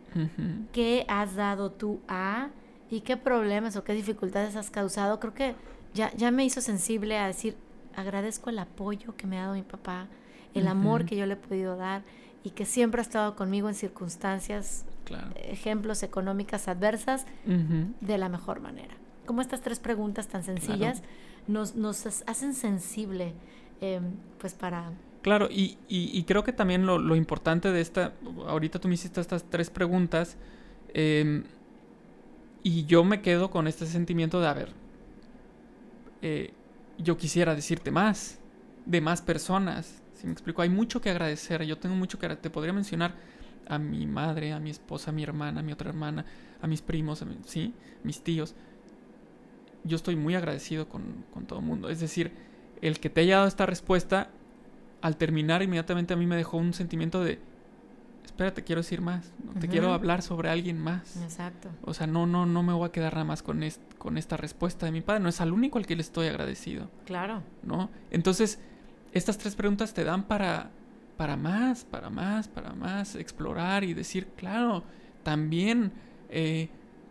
¿Qué 0.73 1.05
has 1.09 1.35
dado 1.35 1.71
tú 1.71 2.01
a? 2.09 2.49
¿Y 2.91 3.01
qué 3.01 3.17
problemas 3.17 3.77
o 3.77 3.85
qué 3.85 3.93
dificultades 3.93 4.57
has 4.57 4.71
causado? 4.71 5.21
Creo 5.21 5.35
que 5.35 5.55
ya, 5.93 6.15
ya 6.15 6.31
me 6.31 6.45
hizo 6.45 6.61
sensible 6.61 7.19
a 7.19 7.27
decir, 7.27 7.57
agradezco 7.95 8.51
el 8.51 8.59
apoyo 8.59 9.17
que 9.17 9.27
me 9.27 9.39
ha 9.39 9.43
dado 9.43 9.55
mi 9.55 9.63
papá, 9.63 10.07
el 10.55 10.69
amor 10.69 11.05
que 11.05 11.17
yo 11.17 11.27
le 11.27 11.35
he 11.35 11.37
podido 11.37 11.77
dar 11.77 12.03
y 12.45 12.51
que 12.51 12.65
siempre 12.65 13.01
ha 13.01 13.03
estado 13.03 13.37
conmigo 13.37 13.69
en 13.69 13.75
circunstancias, 13.75 14.85
ejemplos 15.37 16.03
económicas 16.03 16.69
adversas, 16.69 17.27
de 17.45 18.19
la 18.19 18.29
mejor 18.29 18.61
manera. 18.61 18.95
Como 19.27 19.41
estas 19.41 19.63
tres 19.63 19.81
preguntas 19.81 20.29
tan 20.29 20.45
sencillas 20.45 21.03
nos, 21.49 21.75
nos 21.75 22.07
hacen 22.27 22.55
sensible 22.55 23.35
Em, 23.81 24.03
pues 24.39 24.55
para... 24.55 24.93
Claro, 25.23 25.49
y, 25.51 25.79
y, 25.89 26.23
creo 26.25 26.45
que 26.45 26.53
también 26.53 26.85
lo, 26.85 26.99
lo, 26.99 27.17
importante 27.17 27.73
de 27.73 27.81
esta, 27.81 28.13
ahorita 28.47 28.79
tú 28.79 28.89
me 28.89 28.95
hiciste 28.95 29.23
estas 29.23 29.45
tres 29.49 29.71
preguntas, 29.71 30.37
em, 30.93 31.45
y 32.63 32.85
yo 32.85 33.05
me 33.05 33.23
quedo 33.23 33.51
con 33.51 33.67
este 33.67 33.87
sentimiento 33.87 34.39
de, 34.43 34.49
a 34.49 34.53
ver, 34.53 34.69
eh, 36.21 36.53
yo 36.99 37.17
quisiera 37.17 37.55
decirte 37.55 37.91
más, 37.91 38.39
de 38.85 39.01
más 39.01 39.23
personas, 39.23 40.03
si 40.15 40.27
me 40.27 40.33
explico, 40.33 40.61
hay 40.61 40.69
mucho 40.69 41.01
que 41.01 41.09
agradecer, 41.09 41.63
yo 41.65 41.79
tengo 41.79 41.95
mucho 41.95 42.19
que 42.19 42.29
te 42.37 42.51
podría 42.51 42.75
mencionar 42.75 43.15
a 43.67 43.79
mi 43.79 44.07
madre, 44.07 44.53
a 44.53 44.61
mi 44.61 44.71
esposa, 44.71 45.11
a 45.11 45.15
mi 45.15 45.23
hermana, 45.23 45.61
a 45.61 45.63
mi 45.63 45.73
otra 45.73 45.89
hermana, 45.89 46.25
a 46.61 46.67
mis 46.67 46.83
primos, 46.83 47.23
a 47.23 47.27
¿sí? 47.47 47.75
mis 48.03 48.23
tíos. 48.23 48.55
Yo 49.85 49.97
estoy 49.97 50.17
muy 50.17 50.35
agradecido 50.35 50.89
con, 50.89 51.25
con 51.33 51.47
todo 51.47 51.59
el 51.59 51.65
mundo. 51.65 51.89
Es 51.89 52.01
decir, 52.01 52.33
el 52.85 53.01
que 53.01 53.09
te 53.09 53.23
haya 53.23 53.37
dado 53.37 53.49
esta 53.49 53.65
respuesta, 53.65 54.29
al 55.01 55.17
terminar 55.17 55.63
inmediatamente 55.63 56.13
a 56.13 56.17
mí 56.19 56.27
me 56.27 56.37
dejó 56.37 56.59
un 56.59 56.75
sentimiento 56.75 57.25
de, 57.25 57.39
espérate, 58.27 58.63
quiero 58.63 58.83
decir 58.83 59.01
más, 59.01 59.33
te 59.59 59.69
quiero 59.69 59.95
hablar 59.95 60.21
sobre 60.21 60.51
alguien 60.51 60.79
más. 60.79 61.17
Exacto. 61.23 61.71
O 61.83 61.95
sea, 61.95 62.07
no, 62.07 62.27
no, 62.27 62.45
no 62.45 62.63
me 62.63 62.75
voy 62.75 62.87
a 62.87 62.93
quedar 62.93 63.15
nada 63.15 63.25
más 63.25 63.43
con, 63.43 63.63
con 63.97 64.19
esta 64.19 64.37
respuesta 64.37 64.85
de 64.85 64.93
mi 64.93 65.01
padre, 65.01 65.21
no 65.21 65.31
es 65.31 65.41
al 65.41 65.55
único 65.55 65.79
al 65.79 65.87
que 65.87 65.97
le 65.97 66.03
estoy 66.03 66.27
agradecido. 66.27 66.91
Claro. 67.07 67.43
¿No? 67.63 67.89
Entonces, 68.11 68.59
estas 69.13 69.39
tres 69.39 69.55
preguntas 69.55 69.95
te 69.95 70.05
dan 70.05 70.25
para, 70.25 70.71
para 71.17 71.39
más, 71.39 71.85
para 71.85 72.11
más, 72.11 72.49
para 72.49 72.75
más, 72.75 73.15
explorar 73.15 73.83
y 73.83 73.95
decir, 73.95 74.27
claro, 74.37 74.85
también... 75.23 75.91
Eh, 76.29 76.69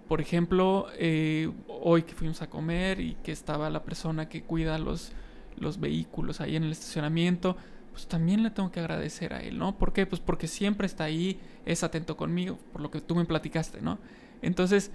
por 0.07 0.19
ejemplo, 0.19 0.87
eh, 0.99 1.49
hoy 1.67 2.03
que 2.03 2.13
fuimos 2.13 2.41
a 2.41 2.49
comer 2.49 2.99
y 2.99 3.15
que 3.23 3.31
estaba 3.31 3.69
la 3.69 3.83
persona 3.83 4.27
que 4.27 4.43
cuida 4.43 4.77
los, 4.77 5.13
los 5.57 5.79
vehículos 5.79 6.41
ahí 6.41 6.55
en 6.55 6.63
el 6.63 6.72
estacionamiento, 6.72 7.57
pues 7.91 8.07
también 8.07 8.43
le 8.43 8.50
tengo 8.50 8.72
que 8.72 8.79
agradecer 8.79 9.33
a 9.33 9.41
él, 9.41 9.57
¿no? 9.57 9.77
¿Por 9.77 9.93
qué? 9.93 10.05
Pues 10.05 10.19
porque 10.19 10.48
siempre 10.48 10.88
está 10.88 11.03
ahí, 11.03 11.39
es 11.65 11.83
atento 11.83 12.17
conmigo, 12.17 12.57
por 12.72 12.81
lo 12.81 12.89
que 12.91 13.01
tú 13.01 13.15
me 13.15 13.25
platicaste, 13.25 13.81
¿no? 13.81 14.00
Entonces, 14.41 14.91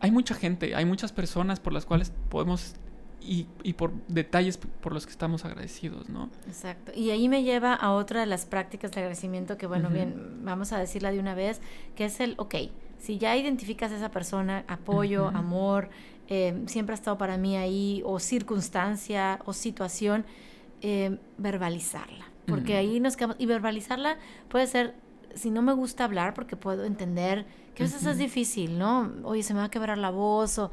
hay 0.00 0.10
mucha 0.10 0.34
gente, 0.34 0.74
hay 0.74 0.84
muchas 0.84 1.12
personas 1.12 1.60
por 1.60 1.72
las 1.72 1.86
cuales 1.86 2.12
podemos 2.28 2.76
y, 3.20 3.46
y, 3.64 3.72
por 3.72 3.92
detalles 4.06 4.56
por 4.56 4.92
los 4.92 5.04
que 5.04 5.10
estamos 5.10 5.44
agradecidos, 5.44 6.08
¿no? 6.08 6.30
Exacto. 6.46 6.92
Y 6.94 7.10
ahí 7.10 7.28
me 7.28 7.42
lleva 7.42 7.74
a 7.74 7.92
otra 7.92 8.20
de 8.20 8.26
las 8.26 8.46
prácticas 8.46 8.92
de 8.92 9.00
agradecimiento 9.00 9.58
que, 9.58 9.66
bueno, 9.66 9.90
bien, 9.90 10.44
vamos 10.44 10.72
a 10.72 10.78
decirla 10.78 11.10
de 11.10 11.18
una 11.18 11.34
vez, 11.34 11.60
que 11.96 12.04
es 12.04 12.20
el, 12.20 12.34
ok, 12.38 12.54
si 12.98 13.18
ya 13.18 13.36
identificas 13.36 13.90
a 13.90 13.96
esa 13.96 14.10
persona, 14.10 14.64
apoyo, 14.68 15.28
amor, 15.28 15.88
eh, 16.28 16.62
siempre 16.66 16.94
ha 16.94 16.96
estado 16.96 17.18
para 17.18 17.36
mí 17.36 17.56
ahí, 17.56 18.02
o 18.04 18.18
circunstancia 18.18 19.40
o 19.44 19.52
situación, 19.52 20.24
eh, 20.82 21.18
verbalizarla. 21.38 22.26
Porque 22.46 22.76
ahí 22.76 23.00
nos 23.00 23.16
quedamos, 23.16 23.36
y 23.40 23.46
verbalizarla 23.46 24.18
puede 24.48 24.68
ser, 24.68 24.94
si 25.34 25.50
no 25.50 25.62
me 25.62 25.72
gusta 25.72 26.04
hablar, 26.04 26.32
porque 26.32 26.54
puedo 26.54 26.84
entender 26.84 27.44
que 27.74 27.82
a 27.82 27.86
veces 27.86 28.06
es 28.06 28.18
difícil, 28.18 28.78
¿no? 28.78 29.12
Oye, 29.24 29.42
se 29.42 29.52
me 29.52 29.58
va 29.58 29.66
a 29.66 29.70
quebrar 29.70 29.98
la 29.98 30.10
voz, 30.10 30.58
o 30.58 30.70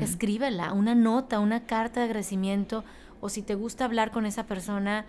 escríbela, 0.00 0.74
una 0.74 0.94
nota, 0.94 1.40
una 1.40 1.64
carta 1.64 2.00
de 2.00 2.06
agradecimiento, 2.06 2.84
o 3.20 3.30
si 3.30 3.40
te 3.40 3.54
gusta 3.54 3.86
hablar 3.86 4.10
con 4.10 4.26
esa 4.26 4.46
persona, 4.46 5.06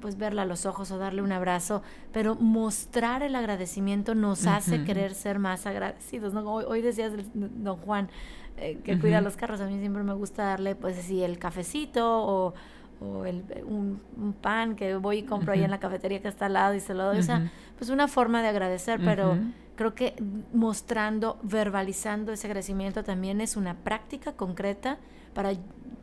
pues 0.00 0.16
verla 0.16 0.42
a 0.42 0.44
los 0.44 0.66
ojos 0.66 0.90
o 0.90 0.98
darle 0.98 1.22
un 1.22 1.32
abrazo, 1.32 1.82
pero 2.12 2.34
mostrar 2.34 3.22
el 3.22 3.36
agradecimiento 3.36 4.14
nos 4.14 4.46
hace 4.46 4.84
querer 4.84 5.14
ser 5.14 5.38
más 5.38 5.66
agradecidos, 5.66 6.32
¿no? 6.32 6.40
Hoy, 6.50 6.64
hoy 6.66 6.80
decías, 6.80 7.12
don 7.34 7.76
Juan, 7.76 8.08
eh, 8.56 8.78
que 8.84 8.98
cuida 8.98 9.20
los 9.20 9.36
carros, 9.36 9.60
a 9.60 9.66
mí 9.66 9.78
siempre 9.78 10.02
me 10.02 10.12
gusta 10.14 10.44
darle, 10.44 10.74
pues 10.74 10.98
así, 10.98 11.22
el 11.22 11.38
cafecito 11.38 12.06
o, 12.06 12.54
o 13.00 13.24
el, 13.24 13.44
un, 13.64 14.00
pan 14.40 14.76
que 14.76 14.96
voy 14.96 15.18
y 15.18 15.22
compro 15.22 15.52
ahí 15.52 15.64
en 15.64 15.70
la 15.70 15.80
cafetería 15.80 16.20
que 16.20 16.28
está 16.28 16.46
al 16.46 16.54
lado 16.54 16.74
y 16.74 16.80
se 16.80 16.92
lo 16.92 17.04
doy. 17.04 17.18
O 17.18 17.22
sea, 17.22 17.50
pues 17.78 17.90
una 17.90 18.08
forma 18.08 18.42
de 18.42 18.48
agradecer, 18.48 19.00
pero 19.02 19.38
creo 19.76 19.94
que 19.94 20.14
mostrando, 20.52 21.38
verbalizando 21.42 22.32
ese 22.32 22.46
agradecimiento 22.46 23.02
también 23.02 23.40
es 23.40 23.56
una 23.56 23.74
práctica 23.74 24.32
concreta 24.34 24.98
para 25.32 25.52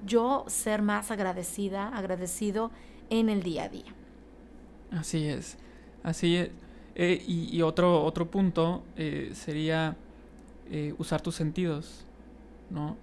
yo 0.05 0.45
ser 0.47 0.81
más 0.81 1.11
agradecida, 1.11 1.89
agradecido 1.89 2.71
en 3.09 3.29
el 3.29 3.43
día 3.43 3.63
a 3.63 3.69
día. 3.69 3.93
Así 4.91 5.27
es, 5.27 5.57
así 6.03 6.35
es. 6.35 6.49
Eh, 6.99 7.23
y, 7.27 7.61
otro, 7.61 8.03
otro 8.03 8.31
punto 8.31 8.83
eh, 8.95 9.29
sería 9.35 9.95
eh, 10.71 10.95
usar 10.97 11.21
tus 11.21 11.35
sentidos, 11.35 12.05
¿no? 12.71 12.97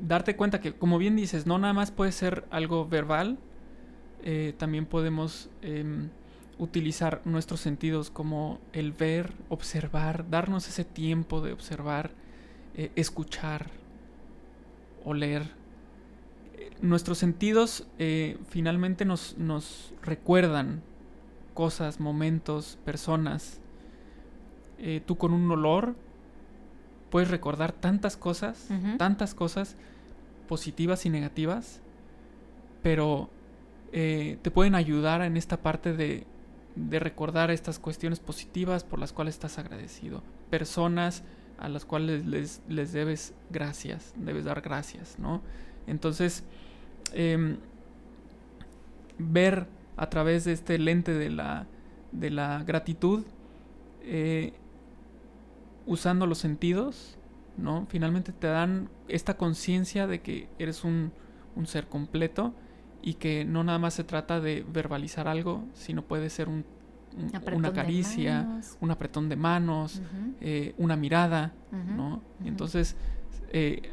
darte 0.00 0.36
cuenta 0.36 0.60
que, 0.60 0.74
como 0.74 0.96
bien 0.96 1.16
dices, 1.16 1.44
no 1.44 1.58
nada 1.58 1.72
más 1.72 1.90
puede 1.90 2.12
ser 2.12 2.44
algo 2.50 2.86
verbal, 2.86 3.36
también 4.58 4.86
podemos 4.86 5.50
em, 5.60 6.08
utilizar 6.56 7.20
nuestros 7.24 7.58
sentidos 7.58 8.10
como 8.10 8.60
el 8.72 8.92
ver, 8.92 9.32
observar, 9.48 10.30
darnos 10.30 10.68
ese 10.68 10.84
tiempo 10.84 11.40
de 11.40 11.52
observar, 11.52 12.12
escuchar, 12.94 13.72
oler. 15.04 15.50
Nuestros 16.80 17.18
sentidos 17.18 17.86
finalmente 18.48 19.04
nos, 19.04 19.36
nos 19.38 19.92
recuerdan 20.02 20.82
cosas, 21.54 22.00
momentos, 22.00 22.78
personas. 22.84 23.60
Eh, 24.78 25.00
tú 25.06 25.16
con 25.16 25.32
un 25.32 25.50
olor 25.50 25.94
puedes 27.10 27.30
recordar 27.30 27.72
tantas 27.72 28.16
cosas, 28.16 28.68
tantas 28.98 29.34
cosas 29.34 29.76
positivas 30.48 31.06
y 31.06 31.10
negativas, 31.10 31.80
pero 32.82 33.30
eh, 33.92 34.38
te 34.42 34.50
pueden 34.50 34.74
ayudar 34.74 35.22
en 35.22 35.36
esta 35.36 35.58
parte 35.58 35.92
de, 35.94 36.26
de 36.74 36.98
recordar 36.98 37.52
estas 37.52 37.78
cuestiones 37.78 38.18
positivas 38.18 38.82
por 38.82 38.98
las 38.98 39.12
cuales 39.12 39.36
estás 39.36 39.58
agradecido. 39.58 40.22
Personas 40.50 41.22
a 41.58 41.68
las 41.68 41.84
cuales 41.84 42.26
les, 42.26 42.60
les 42.68 42.92
debes 42.92 43.32
gracias, 43.50 44.12
debes 44.16 44.44
dar 44.44 44.60
gracias, 44.60 45.18
¿no? 45.20 45.40
Entonces, 45.86 46.44
em, 47.12 47.56
ver 49.18 49.66
a 49.96 50.10
través 50.10 50.44
de 50.44 50.52
este 50.52 50.78
lente 50.78 51.12
de 51.12 51.30
la, 51.30 51.66
de 52.12 52.30
la 52.30 52.62
gratitud, 52.64 53.24
eh, 54.02 54.52
usando 55.86 56.26
los 56.26 56.38
sentidos, 56.38 57.18
¿no? 57.56 57.86
Finalmente 57.88 58.32
te 58.32 58.46
dan 58.46 58.88
esta 59.08 59.36
conciencia 59.36 60.06
de 60.06 60.20
que 60.20 60.48
eres 60.58 60.84
un, 60.84 61.12
un, 61.54 61.66
ser 61.66 61.86
completo 61.86 62.54
y 63.02 63.14
que 63.14 63.44
no 63.44 63.62
nada 63.64 63.78
más 63.78 63.94
se 63.94 64.04
trata 64.04 64.40
de 64.40 64.64
verbalizar 64.68 65.28
algo, 65.28 65.64
sino 65.74 66.02
puede 66.02 66.30
ser 66.30 66.48
un, 66.48 66.64
una 67.52 67.72
caricia, 67.72 68.60
un 68.80 68.90
apretón 68.90 69.28
de 69.28 69.36
manos, 69.36 70.02
eh, 70.40 70.74
una 70.78 70.96
mirada, 70.96 71.52
¿no? 71.70 72.22
Entonces, 72.44 72.96
eh, 73.52 73.92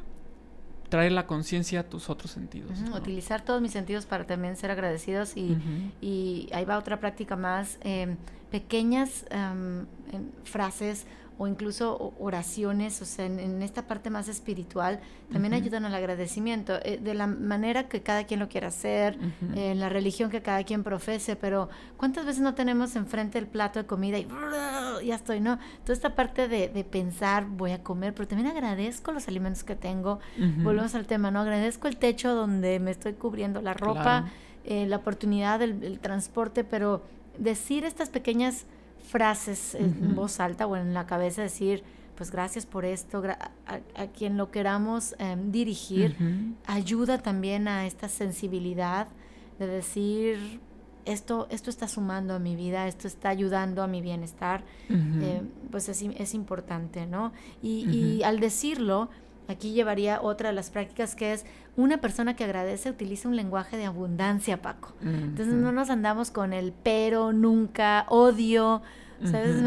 traer 0.92 1.14
la 1.14 1.26
conciencia 1.26 1.80
a 1.80 1.84
tus 1.84 2.10
otros 2.10 2.32
sentidos. 2.32 2.78
Utilizar 2.94 3.42
todos 3.42 3.62
mis 3.62 3.72
sentidos 3.72 4.06
para 4.06 4.28
también 4.28 4.58
ser 4.58 4.72
agradecidos 4.72 5.38
y, 5.38 5.58
y 6.02 6.50
ahí 6.52 6.66
va 6.66 6.78
otra 6.78 7.00
práctica 7.00 7.38
más, 7.38 7.78
em, 7.82 8.18
pequeñas 8.52 9.26
em, 9.30 9.86
frases 10.44 11.08
o 11.38 11.48
incluso 11.48 12.14
oraciones, 12.20 13.02
o 13.02 13.06
sea, 13.06 13.26
en, 13.26 13.64
esta 13.64 13.88
parte 13.88 14.10
más 14.12 14.28
espiritual, 14.28 15.00
también 15.32 15.54
ayudan 15.54 15.86
al 15.86 15.96
agradecimiento, 15.96 16.78
eh, 16.84 17.00
de 17.02 17.14
la 17.16 17.26
manera 17.26 17.88
que 17.88 18.04
cada 18.04 18.26
quien 18.26 18.40
lo 18.42 18.48
quiera 18.48 18.68
hacer, 18.68 19.18
en 19.56 19.80
la 19.80 19.90
religión 19.90 20.30
que 20.30 20.44
cada 20.44 20.64
quien 20.66 20.84
profese, 20.84 21.36
pero 21.36 21.70
¿cuántas 21.98 22.26
veces 22.26 22.42
no 22.42 22.54
tenemos 22.54 22.96
enfrente 22.96 23.40
el 23.40 23.48
plato 23.48 23.80
de 23.80 23.88
comida 23.88 24.20
y 24.20 24.28
ya 25.02 25.16
estoy, 25.16 25.40
no? 25.40 25.58
Toda 25.84 25.94
esta 25.94 26.16
parte 26.16 26.48
de, 26.48 26.70
pensar, 26.84 27.46
voy 27.46 27.72
a 27.72 27.84
comer, 27.84 28.14
pero 28.14 28.28
también 28.28 28.50
agradezco 28.50 29.12
los 29.12 29.28
alimentos 29.28 29.64
que 29.64 29.76
tengo, 29.76 30.20
volvemos 30.64 30.96
al 30.96 31.08
tema, 31.08 31.32
¿no? 31.32 31.40
Agradezco 31.42 31.88
el 31.88 31.98
techo 31.98 32.34
donde 32.36 32.80
me 32.80 32.92
estoy 32.92 33.14
cubriendo 33.14 33.62
la 33.62 33.74
ropa, 33.74 34.26
eh, 34.66 34.86
la 34.86 34.98
oportunidad 34.98 35.60
del 35.60 36.00
transporte, 36.00 36.64
pero 36.64 37.04
decir 37.38 37.84
estas 37.84 38.10
pequeñas 38.10 38.66
frases 39.08 39.76
en 39.76 40.16
voz 40.16 40.40
alta 40.40 40.68
o 40.68 40.76
en 40.76 40.94
la 40.94 41.06
cabeza, 41.06 41.42
decir, 41.42 41.84
pues 42.16 42.32
gracias 42.32 42.66
por 42.66 42.86
esto, 42.86 43.24
a, 43.26 44.08
quien 44.08 44.38
lo 44.38 44.52
queramos 44.52 45.16
em, 45.18 45.52
dirigir, 45.52 46.16
ayuda 46.68 47.18
también 47.18 47.68
a 47.68 47.88
esta 47.88 48.10
sensibilidad 48.10 49.08
de 49.58 49.68
decir, 49.68 50.60
esto, 51.06 51.48
esto 51.50 51.70
está 51.70 51.88
sumando 51.88 52.34
a 52.36 52.40
mi 52.40 52.56
vida, 52.56 52.88
esto 52.88 53.08
está 53.08 53.30
ayudando 53.30 53.84
a 53.84 53.88
mi 53.88 54.02
bienestar, 54.02 54.64
eh, 54.90 55.42
pues 55.72 55.90
es, 55.90 56.02
es, 56.02 56.34
importante, 56.34 57.06
¿no? 57.06 57.32
Y, 57.62 57.90
y 57.90 58.24
al 58.24 58.40
decirlo, 58.40 59.10
aquí 59.48 59.74
llevaría 59.74 60.22
otra 60.22 60.50
de 60.50 60.56
las 60.56 60.70
prácticas 60.70 61.16
que 61.16 61.34
es 61.34 61.46
una 61.76 61.98
persona 61.98 62.36
que 62.36 62.44
agradece 62.44 62.90
utiliza 62.90 63.28
un 63.28 63.36
lenguaje 63.36 63.78
de 63.78 63.86
abundancia, 63.86 64.62
Paco. 64.62 64.94
Entonces 65.02 65.54
no 65.54 65.72
nos 65.72 65.90
andamos 65.90 66.32
con 66.32 66.54
el 66.54 66.74
pero, 66.84 67.34
nunca, 67.34 68.06
odio. 68.10 68.82
¿Sabes? 69.24 69.64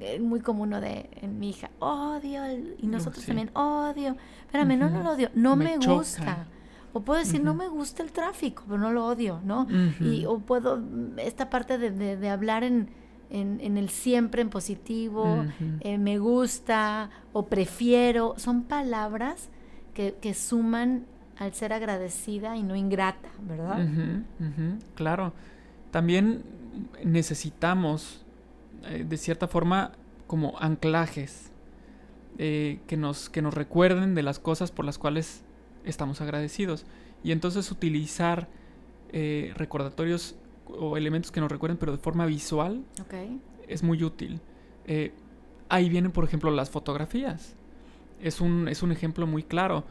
es 0.00 0.20
muy 0.20 0.40
común 0.40 0.70
¿no? 0.70 0.80
de 0.80 1.08
en 1.22 1.38
mi 1.38 1.50
hija, 1.50 1.70
odio, 1.78 2.42
y 2.78 2.86
nosotros 2.86 3.24
también, 3.24 3.50
odio. 3.54 4.16
Espérame, 4.46 4.78
no, 4.78 4.90
no 4.90 5.02
lo 5.02 5.10
odio, 5.12 5.30
no 5.34 5.56
me, 5.56 5.78
gusta. 5.78 6.46
O 6.94 7.00
puedo 7.00 7.18
decir, 7.18 7.42
no 7.42 7.54
me 7.54 7.68
gusta 7.68 8.02
el 8.02 8.12
tráfico, 8.12 8.62
pero 8.66 8.78
no 8.78 8.92
lo 8.92 9.04
odio, 9.04 9.40
¿no? 9.44 9.66
y, 10.00 10.24
o 10.26 10.38
puedo, 10.38 10.80
esta 11.18 11.50
parte 11.50 11.76
de, 11.76 11.90
de, 12.16 12.28
hablar 12.30 12.62
en, 12.62 12.88
en, 13.30 13.76
el 13.76 13.88
siempre 13.88 14.42
en 14.42 14.48
positivo, 14.48 15.44
eh, 15.80 15.98
me 15.98 16.18
gusta 16.18 17.10
o 17.32 17.46
prefiero, 17.46 18.34
son 18.36 18.62
palabras 18.62 19.50
que, 19.92 20.14
que 20.20 20.34
suman 20.34 21.04
al 21.36 21.52
ser 21.52 21.72
agradecida 21.72 22.56
y 22.56 22.62
no 22.62 22.76
ingrata, 22.76 23.28
¿verdad? 23.42 23.88
claro. 24.94 25.32
También 25.90 26.44
necesitamos, 27.04 28.24
eh, 28.84 29.04
de 29.08 29.16
cierta 29.16 29.48
forma, 29.48 29.92
como 30.26 30.58
anclajes 30.58 31.50
eh, 32.38 32.80
que, 32.86 32.96
nos, 32.96 33.28
que 33.28 33.42
nos 33.42 33.54
recuerden 33.54 34.14
de 34.14 34.22
las 34.22 34.38
cosas 34.38 34.70
por 34.70 34.84
las 34.84 34.98
cuales 34.98 35.42
estamos 35.84 36.20
agradecidos. 36.20 36.86
Y 37.22 37.32
entonces 37.32 37.70
utilizar 37.70 38.48
eh, 39.10 39.52
recordatorios 39.56 40.36
o 40.66 40.96
elementos 40.96 41.30
que 41.30 41.40
nos 41.40 41.50
recuerden, 41.50 41.78
pero 41.78 41.92
de 41.92 41.98
forma 41.98 42.26
visual, 42.26 42.84
es 43.68 43.82
muy 43.82 44.02
útil. 44.02 44.40
ahí 45.68 45.88
vienen, 45.88 46.12
por 46.12 46.24
ejemplo, 46.24 46.50
las 46.50 46.70
fotografías. 46.70 47.54
Es 48.20 48.40
un, 48.40 48.68
es 48.68 48.82
un 48.82 48.92
ejemplo 48.92 49.26
muy 49.26 49.42
claro 49.42 49.84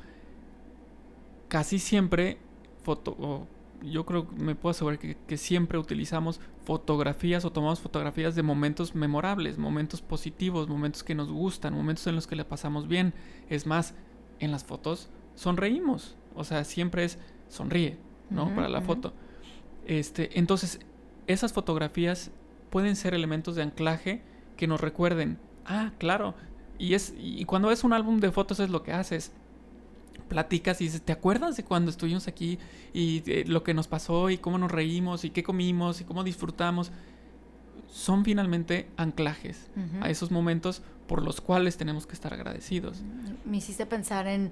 casi 1.54 1.78
siempre, 1.78 2.40
foto, 2.82 3.46
yo 3.84 4.08
creo 4.08 4.28
que 4.28 4.36
me 4.44 4.56
puedo 4.56 4.72
asegurar 4.72 4.98
que, 4.98 5.38
siempre 5.38 5.78
utilizamos 5.78 6.40
fotografías 6.66 7.46
o 7.46 7.52
tomamos 7.52 7.80
fotografías 7.80 8.34
de 8.34 8.42
momentos 8.42 8.96
memorables, 8.96 9.60
momentos 9.60 10.02
positivos, 10.02 10.68
momentos 10.68 11.04
que 11.04 11.14
nos 11.14 11.32
gustan, 11.32 11.76
momentos 11.76 12.08
en 12.08 12.16
los 12.16 12.26
que 12.26 12.36
le 12.36 12.44
pasamos 12.44 12.88
bien. 12.88 13.14
Es 13.52 13.68
más, 13.68 13.94
en 14.40 14.50
las 14.50 14.64
fotos 14.64 15.10
sonreímos. 15.36 16.16
O 16.36 16.44
sea, 16.44 16.64
siempre 16.64 17.06
es 17.06 17.18
sonríe, 17.50 17.98
¿no? 18.30 18.54
Para 18.56 18.70
la 18.70 18.82
foto. 18.82 19.14
Este, 19.86 20.40
entonces, 20.40 20.80
esas 21.28 21.54
fotografías 21.54 22.32
pueden 22.70 22.96
ser 22.96 23.14
elementos 23.14 23.56
de 23.56 23.64
anclaje 23.64 24.22
que 24.58 24.68
nos 24.68 24.82
recuerden, 24.82 25.38
ah, 25.66 25.92
claro. 25.98 26.34
Y 26.80 26.96
es 26.96 27.14
y 27.18 27.46
cuando 27.46 27.72
es 27.72 27.84
un 27.84 27.94
álbum 27.94 28.20
de 28.20 28.32
fotos 28.32 28.60
es 28.60 28.70
lo 28.70 28.84
que 28.84 28.94
haces 28.94 29.32
platicas 30.28 30.82
y 30.82 30.86
dices, 30.86 31.02
¿te 31.02 31.12
acuerdas 31.12 31.56
de 31.56 31.64
cuando 31.64 31.92
estuvimos 31.92 32.28
aquí 32.28 32.58
y 32.94 33.22
eh, 33.28 33.44
lo 33.46 33.64
que 33.64 33.74
nos 33.74 33.88
pasó 33.88 34.30
y 34.30 34.38
cómo 34.38 34.58
nos 34.58 34.72
reímos 34.72 35.24
y 35.26 35.30
qué 35.30 35.44
comimos 35.44 36.02
y 36.02 36.04
cómo 36.04 36.24
disfrutamos? 36.24 36.92
Son 37.92 38.26
finalmente 38.26 38.90
anclajes 38.98 39.70
a 40.02 40.10
esos 40.10 40.32
momentos 40.32 40.82
por 41.08 41.22
los 41.22 41.42
cuales 41.42 41.78
tenemos 41.78 42.08
que 42.08 42.14
estar 42.14 42.34
agradecidos. 42.34 43.04
Me 43.46 43.58
hiciste 43.58 43.86
pensar 43.86 44.26
en, 44.26 44.52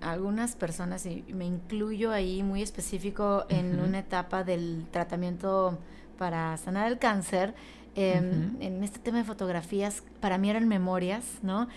algunas 0.00 0.56
personas, 0.56 1.04
y 1.06 1.24
me 1.32 1.44
incluyo 1.44 2.12
ahí 2.12 2.42
muy 2.42 2.62
específico 2.62 3.44
en 3.48 3.80
una 3.80 4.00
etapa 4.00 4.44
del 4.44 4.86
tratamiento 4.90 5.78
para 6.18 6.56
sanar 6.56 6.90
el 6.90 6.98
cáncer, 6.98 7.54
em, 7.94 8.56
en 8.60 8.82
este 8.82 8.98
tema 8.98 9.18
de 9.18 9.24
fotografías, 9.24 10.02
para 10.20 10.38
mí 10.38 10.50
eran 10.50 10.68
memorias, 10.68 11.38
¿no? 11.42 11.68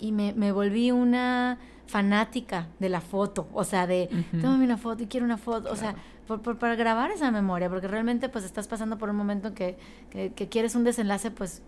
Y, 0.00 0.12
me, 0.12 0.32
me, 0.34 0.52
volví 0.52 0.90
una 0.90 1.58
fanática 1.86 2.68
de 2.78 2.88
la 2.88 3.00
foto, 3.00 3.48
o 3.52 3.64
sea, 3.64 3.86
de, 3.86 4.08
uh 4.42 4.46
una 4.46 4.76
foto 4.76 5.02
y 5.02 5.06
quiero 5.06 5.24
una 5.24 5.38
foto, 5.38 5.70
o 5.70 5.76
sea, 5.76 5.94
por, 6.26 6.58
para 6.58 6.74
grabar 6.74 7.10
esa 7.10 7.30
memoria, 7.30 7.68
porque 7.68 7.88
realmente 7.88 8.28
pues 8.28 8.44
estás 8.44 8.66
pasando 8.68 8.98
por 8.98 9.10
un 9.10 9.16
momento 9.16 9.54
que, 9.54 9.76
que, 10.10 10.48
quieres 10.48 10.74
un 10.74 10.84
desenlace 10.84 11.30
pues 11.30 11.62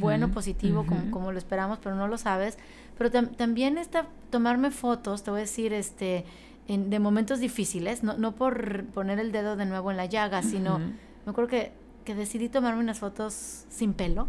bueno, 0.00 0.30
positivo, 0.30 0.86
como, 0.86 1.10
como, 1.10 1.32
lo 1.32 1.38
esperamos, 1.38 1.78
pero 1.82 1.96
no 1.96 2.08
lo 2.08 2.18
sabes. 2.18 2.58
Pero 2.96 3.10
también 3.10 3.76
está 3.76 4.06
tomarme 4.30 4.70
fotos, 4.70 5.24
te 5.24 5.30
voy 5.30 5.40
a 5.40 5.42
decir, 5.42 5.72
este, 5.72 6.24
en, 6.68 6.90
de 6.90 6.98
momentos 7.00 7.40
difíciles, 7.40 8.02
no, 8.02 8.16
no 8.16 8.32
por 8.32 8.84
poner 8.86 9.18
el 9.18 9.32
dedo 9.32 9.56
de 9.56 9.66
nuevo 9.66 9.90
en 9.90 9.96
la 9.96 10.06
llaga, 10.06 10.42
sino, 10.42 10.78
me 10.78 11.30
acuerdo 11.30 11.48
que, 11.50 11.72
que 12.04 12.14
decidí 12.14 12.48
tomarme 12.48 12.80
unas 12.80 13.00
fotos 13.00 13.64
sin 13.68 13.94
pelo, 13.94 14.28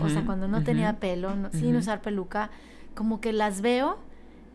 o 0.00 0.08
sea, 0.08 0.24
cuando 0.24 0.48
no 0.48 0.62
tenía 0.62 0.98
pelo, 0.98 1.30
sin 1.52 1.76
usar 1.76 2.00
peluca, 2.00 2.50
como 2.94 3.20
que 3.20 3.32
las 3.32 3.60
veo 3.60 3.98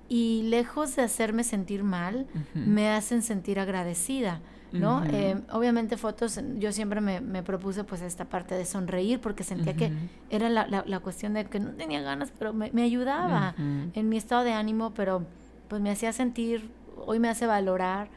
y 0.08 0.44
lejos 0.44 0.96
de 0.96 1.04
hacerme 1.04 1.44
sentir 1.44 1.84
mal, 1.84 2.28
me 2.54 2.90
hacen 2.90 3.22
sentir 3.22 3.60
agradecida, 3.60 4.42
¿no? 4.72 5.04
Eh, 5.06 5.36
obviamente 5.52 5.98
fotos, 5.98 6.40
yo 6.58 6.72
siempre 6.72 7.02
me, 7.02 7.22
me, 7.22 7.44
propuse 7.44 7.84
pues 7.84 8.02
esta 8.02 8.26
parte 8.26 8.56
de 8.56 8.66
sonreír 8.66 9.20
porque 9.20 9.44
sentía 9.44 9.76
que 9.76 9.92
era 10.30 10.50
la, 10.50 10.68
la, 10.68 11.00
cuestión 11.00 11.34
de 11.34 11.46
que 11.46 11.60
no 11.60 11.72
tenía 11.72 12.02
ganas, 12.02 12.32
pero 12.38 12.54
me, 12.54 12.72
me 12.72 12.84
ayudaba 12.84 13.56
en 13.58 14.10
mi 14.10 14.18
estado 14.18 14.44
de 14.44 14.54
ánimo, 14.54 14.92
pero 14.94 15.24
pues 15.68 15.82
me 15.82 15.92
hacía 15.92 16.14
sentir, 16.14 16.70
hoy 17.06 17.20
me 17.20 17.30
hace 17.30 17.46
valorar 17.46 18.10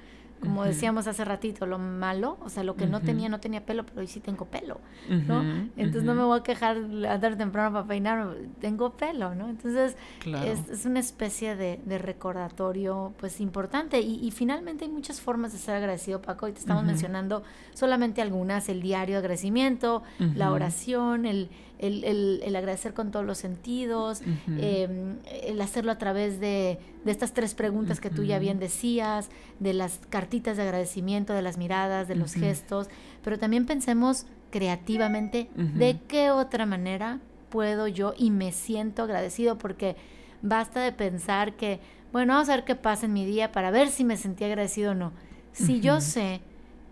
como 0.42 0.64
decíamos 0.64 1.06
hace 1.06 1.24
ratito, 1.24 1.66
lo 1.66 1.78
malo, 1.78 2.36
o 2.42 2.48
sea, 2.48 2.64
lo 2.64 2.74
que 2.74 2.86
no 2.86 3.00
tenía, 3.00 3.28
no 3.28 3.38
tenía 3.38 3.64
pelo, 3.64 3.86
pero 3.86 4.00
hoy 4.00 4.08
sí 4.08 4.18
tengo 4.18 4.46
pelo, 4.46 4.80
¿no? 5.08 5.40
Entonces 5.76 6.02
no 6.02 6.14
me 6.14 6.24
voy 6.24 6.40
a 6.40 6.42
quejar 6.42 6.76
andar 6.76 7.36
temprano 7.36 7.72
para 7.72 7.86
peinar, 7.86 8.36
tengo 8.60 8.96
pelo, 8.96 9.34
¿no? 9.36 9.48
Entonces 9.48 9.96
es, 10.26 10.84
una 10.84 11.00
especie 11.00 11.54
de, 11.56 11.98
recordatorio, 11.98 13.12
pues, 13.18 13.40
importante. 13.40 14.00
Y, 14.00 14.30
finalmente 14.32 14.84
hay 14.84 14.90
muchas 14.90 15.20
formas 15.20 15.52
de 15.52 15.58
ser 15.58 15.76
agradecido, 15.76 16.20
Paco, 16.20 16.48
y 16.48 16.52
te 16.52 16.58
estamos 16.58 16.82
mencionando 16.82 17.44
solamente 17.72 18.20
algunas, 18.20 18.68
el 18.68 18.82
diario 18.82 19.14
de 19.14 19.18
agradecimiento, 19.18 20.02
la 20.18 20.50
oración, 20.50 21.24
el 21.24 21.48
el, 21.82 22.56
agradecer 22.56 22.94
con 22.94 23.10
todos 23.10 23.26
los 23.26 23.38
sentidos, 23.38 24.22
em, 24.46 25.16
el 25.42 25.60
hacerlo 25.60 25.92
a 25.92 25.98
través 25.98 26.40
de, 26.40 26.78
estas 27.04 27.32
tres 27.32 27.54
preguntas 27.54 28.00
que 28.00 28.08
tú 28.08 28.22
ya 28.22 28.38
bien 28.38 28.58
decías, 28.60 29.28
de 29.58 29.74
las 29.74 30.00
cartitas 30.08 30.56
de 30.56 30.62
agradecimiento, 30.62 31.32
de 31.32 31.42
las 31.42 31.58
miradas, 31.58 32.06
de 32.06 32.14
los 32.14 32.34
gestos, 32.34 32.88
pero 33.24 33.38
también 33.38 33.66
pensemos 33.66 34.26
creativamente 34.50 35.48
de 35.56 35.98
qué 36.06 36.30
otra 36.30 36.66
manera 36.66 37.18
puedo 37.50 37.88
yo 37.88 38.14
y 38.16 38.30
me 38.30 38.52
siento 38.52 39.02
agradecido 39.02 39.58
porque 39.58 39.96
basta 40.40 40.80
de 40.80 40.92
pensar 40.92 41.54
que, 41.54 41.80
bueno, 42.12 42.34
vamos 42.34 42.48
a 42.48 42.56
ver 42.56 42.64
qué 42.64 42.76
pasa 42.76 43.06
en 43.06 43.12
mi 43.12 43.26
día 43.26 43.50
para 43.50 43.70
ver 43.70 43.88
si 43.88 44.04
me 44.04 44.16
sentí 44.16 44.44
agradecido 44.44 44.92
o 44.92 44.94
no. 44.94 45.12
Si 45.52 45.80
yo 45.80 46.00
sé 46.00 46.40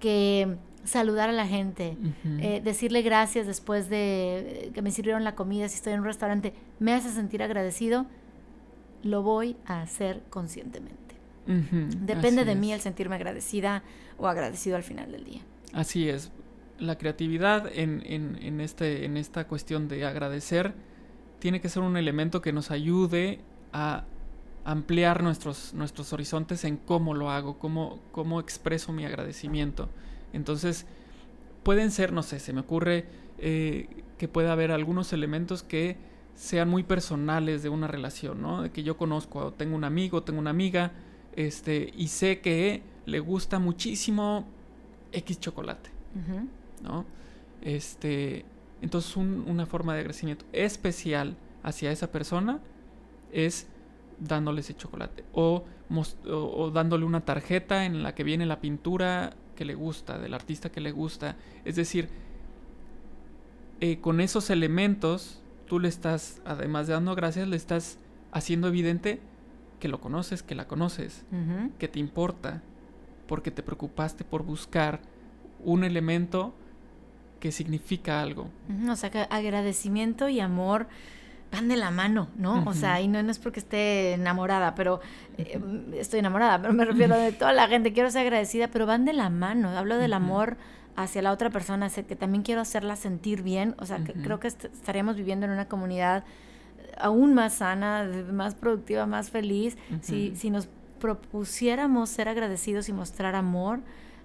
que 0.00 0.56
saludar 0.84 1.28
a 1.28 1.32
la 1.32 1.46
gente, 1.46 1.96
eh, 2.24 2.60
decirle 2.64 3.02
gracias 3.02 3.46
después 3.46 3.88
de 3.88 4.70
que 4.74 4.82
me 4.82 4.90
sirvieron 4.90 5.24
la 5.24 5.34
comida, 5.34 5.68
si 5.68 5.76
estoy 5.76 5.92
en 5.92 6.00
un 6.00 6.06
restaurante, 6.06 6.54
me 6.78 6.92
hace 6.92 7.10
sentir 7.10 7.42
agradecido, 7.42 8.06
lo 9.02 9.22
voy 9.22 9.56
a 9.66 9.82
hacer 9.82 10.22
conscientemente. 10.30 10.98
Depende 11.46 12.44
de 12.44 12.54
mí 12.54 12.72
el 12.72 12.80
sentirme 12.80 13.16
agradecida 13.16 13.82
o 14.18 14.28
agradecido 14.28 14.76
al 14.76 14.84
final 14.84 15.10
del 15.10 15.24
día. 15.24 15.40
Así 15.72 16.08
es. 16.08 16.30
La 16.78 16.96
creatividad 16.96 17.68
en, 17.74 18.02
en, 18.06 18.60
este, 18.60 19.04
en 19.04 19.16
esta 19.16 19.46
cuestión 19.46 19.88
de 19.88 20.06
agradecer 20.06 20.74
tiene 21.40 21.60
que 21.60 21.68
ser 21.68 21.82
un 21.82 21.96
elemento 21.96 22.40
que 22.40 22.52
nos 22.52 22.70
ayude 22.70 23.40
a 23.72 24.04
ampliar 24.64 25.22
nuestros, 25.22 25.74
nuestros 25.74 26.12
horizontes 26.12 26.64
en 26.64 26.76
cómo 26.76 27.14
lo 27.14 27.30
hago, 27.30 27.58
cómo, 27.58 27.98
cómo 28.12 28.40
expreso 28.40 28.92
mi 28.92 29.04
agradecimiento. 29.04 29.88
Entonces, 30.32 30.86
pueden 31.62 31.90
ser, 31.90 32.12
no 32.12 32.22
sé, 32.22 32.40
se 32.40 32.52
me 32.52 32.60
ocurre 32.60 33.06
eh, 33.38 33.88
que 34.18 34.28
pueda 34.28 34.52
haber 34.52 34.70
algunos 34.70 35.12
elementos 35.12 35.62
que 35.62 35.96
sean 36.34 36.68
muy 36.68 36.82
personales 36.82 37.62
de 37.62 37.68
una 37.68 37.86
relación, 37.86 38.40
¿no? 38.40 38.62
De 38.62 38.70
que 38.70 38.82
yo 38.82 38.96
conozco, 38.96 39.52
tengo 39.52 39.76
un 39.76 39.84
amigo, 39.84 40.22
tengo 40.22 40.38
una 40.38 40.50
amiga, 40.50 40.92
este, 41.36 41.92
y 41.96 42.08
sé 42.08 42.40
que 42.40 42.82
le 43.06 43.20
gusta 43.20 43.58
muchísimo 43.58 44.46
X 45.12 45.40
chocolate, 45.40 45.90
¿no? 46.82 47.04
Este, 47.62 48.44
entonces 48.80 49.16
una 49.16 49.66
forma 49.66 49.94
de 49.94 50.00
agradecimiento 50.00 50.46
especial 50.52 51.36
hacia 51.62 51.92
esa 51.92 52.10
persona 52.10 52.60
es 53.32 53.66
dándole 54.18 54.60
ese 54.60 54.74
chocolate 54.74 55.24
o, 55.32 55.64
o, 56.26 56.70
dándole 56.70 57.04
una 57.04 57.24
tarjeta 57.24 57.84
en 57.84 58.02
la 58.02 58.14
que 58.14 58.24
viene 58.24 58.46
la 58.46 58.60
pintura 58.60 59.34
que 59.60 59.66
le 59.66 59.74
gusta, 59.74 60.18
del 60.18 60.32
artista 60.32 60.72
que 60.72 60.80
le 60.80 60.90
gusta. 60.90 61.36
Es 61.66 61.76
decir, 61.76 62.08
eh, 63.80 63.98
con 64.00 64.22
esos 64.22 64.48
elementos, 64.48 65.42
tú 65.66 65.78
le 65.78 65.86
estás, 65.86 66.40
además 66.46 66.86
de 66.86 66.94
dando 66.94 67.14
gracias, 67.14 67.46
le 67.46 67.56
estás 67.56 67.98
haciendo 68.32 68.68
evidente 68.68 69.20
que 69.78 69.88
lo 69.88 70.00
conoces, 70.00 70.42
que 70.42 70.54
la 70.54 70.66
conoces, 70.66 71.26
que 71.78 71.88
te 71.88 71.98
importa, 71.98 72.62
porque 73.28 73.50
te 73.50 73.62
preocupaste 73.62 74.24
por 74.24 74.44
buscar 74.44 75.02
un 75.62 75.84
elemento 75.84 76.54
que 77.38 77.52
significa 77.52 78.22
algo. 78.22 78.48
O 78.88 78.96
sea, 78.96 79.10
que 79.10 79.26
agradecimiento 79.28 80.30
y 80.30 80.40
amor 80.40 80.88
van 81.50 81.68
de 81.68 81.76
la 81.76 81.90
mano, 81.90 82.28
¿no? 82.36 82.64
O 82.66 82.74
sea, 82.74 83.00
y 83.00 83.08
no, 83.08 83.18
es 83.18 83.38
porque 83.38 83.60
esté 83.60 84.12
enamorada, 84.12 84.74
pero 84.74 85.00
eh, 85.36 85.60
estoy 85.94 86.20
enamorada, 86.20 86.60
pero 86.60 86.72
me 86.72 86.84
refiero 86.84 87.16
de 87.16 87.32
toda 87.32 87.52
la 87.52 87.66
gente, 87.66 87.92
quiero 87.92 88.10
ser 88.10 88.22
agradecida, 88.22 88.68
pero 88.68 88.86
van 88.86 89.04
de 89.04 89.12
la 89.12 89.30
mano. 89.30 89.70
Hablo 89.70 89.96
del 89.98 90.12
amor 90.12 90.56
hacia 90.96 91.22
la 91.22 91.32
otra 91.32 91.50
persona, 91.50 91.88
que 91.90 92.16
también 92.16 92.42
quiero 92.42 92.60
hacerla 92.60 92.96
sentir 92.96 93.42
bien, 93.42 93.74
o 93.78 93.86
sea, 93.86 93.98
que 94.04 94.12
creo 94.12 94.38
que 94.38 94.48
estaríamos 94.48 95.16
viviendo 95.16 95.46
en 95.46 95.52
una 95.52 95.66
comunidad 95.66 96.24
aún 96.98 97.34
más 97.34 97.54
sana, 97.54 98.08
más 98.32 98.54
productiva, 98.54 99.06
más 99.06 99.30
feliz, 99.30 99.76
si, 100.02 100.36
si 100.36 100.50
nos 100.50 100.68
propusiéramos 101.00 102.10
ser 102.10 102.28
agradecidos 102.28 102.88
y 102.88 102.92
mostrar 102.92 103.34
amor 103.34 103.80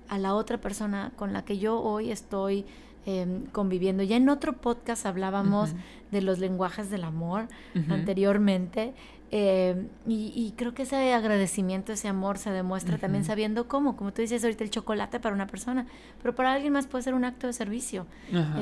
a 0.09 0.19
la 0.19 0.35
otra 0.35 0.59
persona 0.59 1.11
con 1.15 1.33
la 1.33 1.45
que 1.45 1.57
yo 1.57 1.81
hoy 1.81 2.11
estoy 2.11 2.65
Em, 3.07 3.45
conviviendo. 3.51 4.01
Ya 4.01 4.15
en 4.15 4.29
otro 4.29 4.53
podcast 4.53 5.05
hablábamos 5.05 5.75
de 6.11 6.23
los 6.23 6.39
lenguajes 6.39 6.89
del 6.89 7.03
amor 7.03 7.47
anteriormente. 7.87 8.95
Em, 9.29 9.89
y, 10.07 10.53
creo 10.55 10.73
que 10.73 10.83
ese 10.83 11.13
agradecimiento, 11.13 11.91
ese 11.93 12.07
amor 12.07 12.39
se 12.39 12.49
demuestra 12.49 12.97
también 12.97 13.23
sabiendo 13.23 13.67
cómo, 13.67 13.95
como 13.95 14.11
tú 14.11 14.23
dices 14.23 14.43
ahorita, 14.43 14.63
el 14.63 14.71
chocolate 14.71 15.19
para 15.19 15.35
una 15.35 15.45
persona, 15.45 15.85
pero 16.21 16.33
para 16.33 16.53
alguien 16.53 16.73
más 16.73 16.87
puede 16.87 17.03
ser 17.03 17.13
un 17.13 17.25
acto 17.25 17.45
de 17.45 17.53
servicio, 17.53 18.07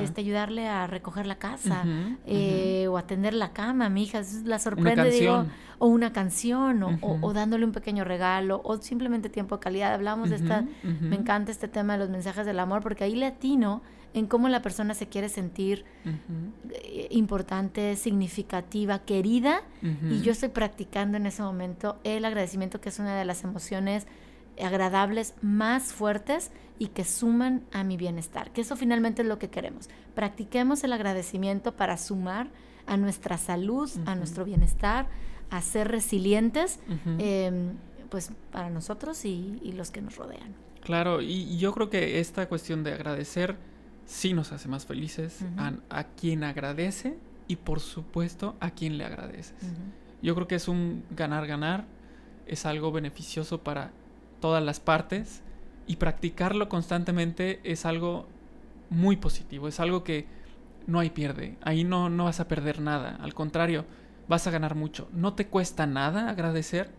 este, 0.02 0.20
ayudarle 0.20 0.68
a 0.68 0.86
recoger 0.86 1.26
la 1.26 1.36
casa 1.36 1.84
eh, 2.26 2.86
o 2.88 2.98
atender 2.98 3.32
la 3.32 3.52
cama, 3.52 3.88
mi 3.88 4.02
hija, 4.02 4.20
la 4.44 4.58
sorprende, 4.58 5.10
digo, 5.10 5.46
o 5.78 5.86
una 5.86 6.12
canción, 6.12 6.82
o, 6.82 6.98
o, 7.00 7.32
dándole 7.32 7.64
un 7.64 7.72
pequeño 7.72 8.04
regalo, 8.04 8.60
o 8.64 8.76
simplemente 8.78 9.30
tiempo 9.30 9.56
de 9.56 9.60
calidad. 9.60 9.94
Hablamos 9.94 10.28
de 10.30 10.36
esta, 10.36 10.64
me 10.82 11.16
encanta 11.16 11.50
este 11.50 11.68
tema 11.68 11.94
de 11.94 12.00
los 12.00 12.10
mensajes 12.10 12.44
del 12.44 12.58
amor, 12.58 12.82
porque 12.82 13.04
ahí 13.04 13.14
le 13.14 13.26
atino 13.26 13.82
en 14.14 14.26
cómo 14.26 14.48
la 14.48 14.62
persona 14.62 14.94
se 14.94 15.08
quiere 15.08 15.28
sentir 15.28 15.84
eh, 16.70 17.08
importante, 17.10 17.96
significativa, 17.96 19.00
querida. 19.00 19.62
Y 19.82 20.22
yo 20.22 20.32
estoy 20.32 20.48
practicando 20.48 21.18
en 21.18 21.26
ese 21.26 21.42
momento 21.42 21.98
el 22.04 22.24
agradecimiento, 22.24 22.80
que 22.80 22.88
es 22.88 22.98
una 22.98 23.18
de 23.18 23.24
las 23.24 23.44
emociones 23.44 24.06
agradables 24.62 25.34
más 25.42 25.92
fuertes 25.92 26.52
y 26.78 26.86
que 26.88 27.04
suman 27.04 27.64
a 27.72 27.82
mi 27.82 27.96
bienestar, 27.96 28.52
que 28.52 28.60
eso 28.60 28.76
finalmente 28.76 29.22
es 29.22 29.28
lo 29.28 29.38
que 29.38 29.50
queremos. 29.50 29.88
Practiquemos 30.14 30.84
el 30.84 30.92
agradecimiento 30.92 31.72
para 31.72 31.96
sumar 31.96 32.48
a 32.86 32.96
nuestra 32.96 33.36
salud, 33.36 33.90
a 34.06 34.14
nuestro 34.14 34.44
bienestar, 34.44 35.08
a 35.50 35.60
ser 35.60 35.88
resilientes, 35.88 36.78
em, 37.18 37.72
pues 38.10 38.30
para 38.52 38.70
nosotros 38.70 39.24
y, 39.24 39.72
los 39.76 39.90
que 39.90 40.00
nos 40.00 40.16
rodean. 40.16 40.54
Claro, 40.82 41.20
y 41.20 41.56
yo 41.56 41.72
creo 41.72 41.90
que 41.90 42.20
esta 42.20 42.48
cuestión 42.48 42.84
de 42.84 42.92
agradecer 42.92 43.56
sí 44.06 44.32
nos 44.34 44.52
hace 44.52 44.68
más 44.68 44.86
felices, 44.86 45.44
a, 45.90 46.04
quien 46.04 46.44
agradece 46.44 47.16
y 47.48 47.56
por 47.56 47.80
supuesto 47.80 48.56
a 48.60 48.70
quien 48.70 48.98
le 48.98 49.04
agradeces. 49.04 49.54
Yo 50.22 50.34
creo 50.34 50.48
que 50.48 50.54
es 50.54 50.68
un 50.68 51.04
ganar-ganar, 51.10 51.84
es 52.46 52.66
algo 52.66 52.92
beneficioso 52.92 53.62
para 53.62 53.92
todas 54.40 54.62
las 54.62 54.80
partes 54.80 55.42
y 55.86 55.96
practicarlo 55.96 56.68
constantemente 56.68 57.60
es 57.64 57.86
algo 57.86 58.26
muy 58.90 59.16
positivo, 59.16 59.68
es 59.68 59.80
algo 59.80 60.04
que 60.04 60.26
no 60.86 61.00
hay 61.00 61.10
pierde, 61.10 61.56
ahí 61.62 61.84
no, 61.84 62.10
no 62.10 62.24
vas 62.24 62.40
a 62.40 62.48
perder 62.48 62.80
nada, 62.80 63.16
al 63.20 63.34
contrario, 63.34 63.84
vas 64.28 64.46
a 64.46 64.50
ganar 64.50 64.74
mucho. 64.74 65.08
No 65.12 65.34
te 65.34 65.46
cuesta 65.46 65.86
nada 65.86 66.28
agradecer, 66.28 66.90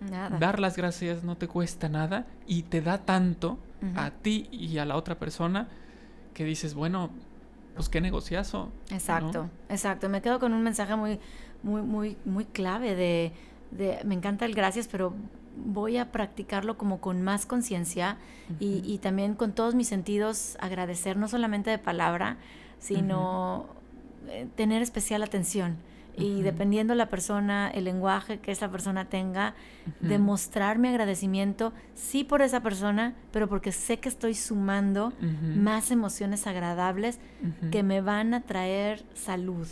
nada. 0.00 0.38
dar 0.38 0.60
las 0.60 0.76
gracias 0.76 1.24
no 1.24 1.36
te 1.36 1.48
cuesta 1.48 1.88
nada 1.88 2.26
y 2.46 2.62
te 2.62 2.80
da 2.80 2.98
tanto 2.98 3.58
a 3.94 4.10
ti 4.10 4.48
y 4.50 4.78
a 4.78 4.84
la 4.84 4.96
otra 4.96 5.18
persona 5.18 5.68
que 6.38 6.44
dices, 6.44 6.74
bueno, 6.74 7.10
pues 7.74 7.88
qué 7.88 8.00
negociazo. 8.00 8.70
Exacto, 8.92 9.50
exacto. 9.68 10.08
Me 10.08 10.22
quedo 10.22 10.38
con 10.38 10.52
un 10.52 10.62
mensaje 10.62 10.94
muy, 10.94 11.18
muy, 11.64 11.82
muy, 11.82 12.16
muy 12.24 12.44
clave 12.44 12.94
de, 12.94 13.32
de, 13.72 13.98
me 14.04 14.14
encanta 14.14 14.44
el 14.44 14.54
gracias, 14.54 14.86
pero 14.86 15.14
voy 15.56 15.96
a 15.96 16.12
practicarlo 16.12 16.78
como 16.78 17.00
con 17.00 17.22
más 17.22 17.44
conciencia 17.44 18.18
y, 18.60 18.82
y, 18.84 18.98
también 18.98 19.34
con 19.34 19.52
todos 19.52 19.74
mis 19.74 19.88
sentidos 19.88 20.56
agradecer, 20.60 21.16
no 21.16 21.26
solamente 21.26 21.70
de 21.70 21.78
palabra, 21.78 22.36
sino 22.78 23.66
eh, 24.28 24.46
tener 24.54 24.80
especial 24.80 25.24
atención 25.24 25.76
y 26.18 26.42
dependiendo 26.42 26.94
la 26.94 27.08
persona, 27.08 27.70
el 27.70 27.84
lenguaje 27.84 28.38
que 28.38 28.50
esa 28.50 28.68
persona 28.70 29.06
tenga, 29.06 29.54
demostrar 30.00 30.78
mi 30.78 30.88
agradecimiento, 30.88 31.72
sí 31.94 32.24
por 32.24 32.42
esa 32.42 32.60
persona, 32.60 33.14
pero 33.32 33.48
porque 33.48 33.72
sé 33.72 33.98
que 33.98 34.08
estoy 34.08 34.34
sumando 34.34 35.12
más 35.56 35.90
emociones 35.90 36.46
agradables 36.46 37.20
que 37.70 37.82
me 37.82 38.00
van 38.00 38.34
a 38.34 38.42
traer 38.42 39.04
salud, 39.14 39.66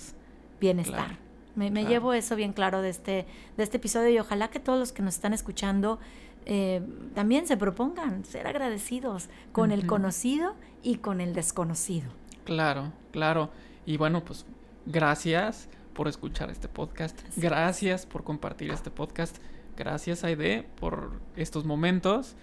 bienestar. 0.61 1.19
Me, 1.55 1.71
llevo 1.87 2.13
eso 2.13 2.37
bien 2.37 2.53
claro 2.53 2.83
de 2.83 2.91
este, 2.91 3.27
de 3.57 3.63
este 3.63 3.79
episodio 3.79 4.11
y 4.11 4.19
ojalá 4.19 4.49
que 4.49 4.61
todos 4.61 4.79
los 4.79 4.93
que 4.93 5.03
nos 5.03 5.15
están 5.15 5.33
escuchando 5.33 5.99
eh, 6.45 6.83
también 7.15 7.47
se 7.47 7.57
propongan 7.57 8.25
ser 8.25 8.47
agradecidos 8.47 9.29
con 9.53 9.73
el 9.73 9.87
conocido 9.87 10.55
y 10.83 10.97
con 10.99 11.21
el 11.21 11.35
desconocido. 11.35 12.11
Claro, 12.45 12.93
claro. 13.11 13.51
Y 13.85 13.97
bueno, 13.97 14.25
pues 14.25 14.47
gracias 14.87 15.69
por 15.97 16.09
escuchar 16.09 16.51
este 16.51 16.69
podcast. 16.69 17.19
Gracias 17.37 18.07
por 18.07 18.23
compartir 18.23 18.71
este 18.71 18.91
podcast. 18.91 19.39
Gracias, 19.77 20.23
Aide, 20.25 20.69
por 20.79 21.21
estos 21.37 21.65
momentos. 21.65 22.37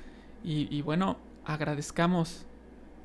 Y, 0.44 0.82
bueno, 0.82 1.18
agradezcamos, 1.46 2.46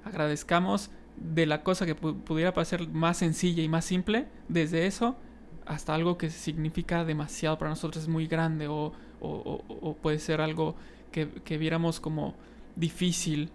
agradezcamos 0.04 0.90
de 1.16 1.46
la 1.46 1.62
cosa 1.62 1.86
que 1.86 1.94
pudiera 1.94 2.52
parecer 2.52 2.88
más 2.88 3.18
sencilla 3.18 3.62
y 3.62 3.68
más 3.68 3.84
simple, 3.84 4.26
desde 4.48 4.86
eso 4.86 5.16
hasta 5.66 5.94
algo 5.94 6.16
que 6.16 6.30
significa 6.30 7.04
demasiado 7.04 7.58
para 7.58 7.68
nosotros, 7.68 8.04
es 8.04 8.08
muy 8.08 8.26
grande 8.26 8.68
o, 8.68 8.92
o, 9.20 9.96
puede 10.00 10.18
ser 10.18 10.40
algo 10.40 10.74
que, 11.12 11.28
que, 11.28 11.58
viéramos 11.58 12.00
como 12.00 12.34
difícil 12.74 13.50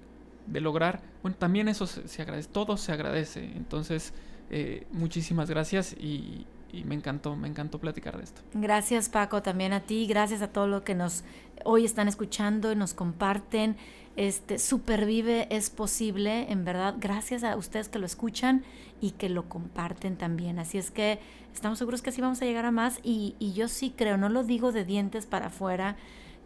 de 0.45 0.61
lograr. 0.61 1.01
Bueno, 1.23 1.35
también 1.37 1.67
eso 1.67 1.87
se, 1.87 2.21
agradece, 2.21 2.49
todo 2.49 2.77
se 2.77 2.91
agradece. 2.91 3.43
Entonces, 3.55 4.13
eh, 4.51 4.85
muchísimas 4.91 5.49
gracias 5.49 5.93
y, 5.93 6.45
y 6.73 6.83
me 6.83 6.95
encantó, 6.95 7.35
me 7.35 7.47
encantó 7.47 7.79
platicar 7.79 8.17
de 8.17 8.23
esto. 8.23 8.41
Gracias 8.55 9.07
Paco, 9.07 9.43
también 9.43 9.71
a 9.73 9.81
ti, 9.81 10.07
gracias 10.07 10.41
a 10.41 10.47
todos 10.47 10.67
los 10.67 10.81
que 10.81 10.95
nos 10.95 11.23
hoy 11.63 11.85
están 11.85 12.07
escuchando 12.07 12.71
y 12.71 12.75
nos 12.75 12.93
comparten. 12.93 13.77
Este 14.15 14.59
supervive 14.59 15.47
es 15.49 15.69
posible, 15.69 16.51
en 16.51 16.65
verdad, 16.65 16.95
gracias 16.99 17.43
a 17.43 17.55
ustedes 17.55 17.89
que 17.89 17.99
lo 17.99 18.05
escuchan 18.05 18.63
y 18.99 19.11
que 19.11 19.29
lo 19.29 19.47
comparten 19.47 20.17
también. 20.17 20.57
Así 20.59 20.79
es 20.79 20.89
que 20.89 21.19
estamos 21.53 21.77
seguros 21.77 22.01
que 22.01 22.09
así 22.09 22.21
vamos 22.21 22.41
a 22.41 22.45
llegar 22.45 22.65
a 22.65 22.71
más 22.71 22.99
y, 23.03 23.35
y 23.37 23.53
yo 23.53 23.67
sí 23.67 23.93
creo, 23.95 24.17
no 24.17 24.29
lo 24.29 24.43
digo 24.43 24.71
de 24.71 24.83
dientes 24.83 25.27
para 25.27 25.47
afuera, 25.47 25.95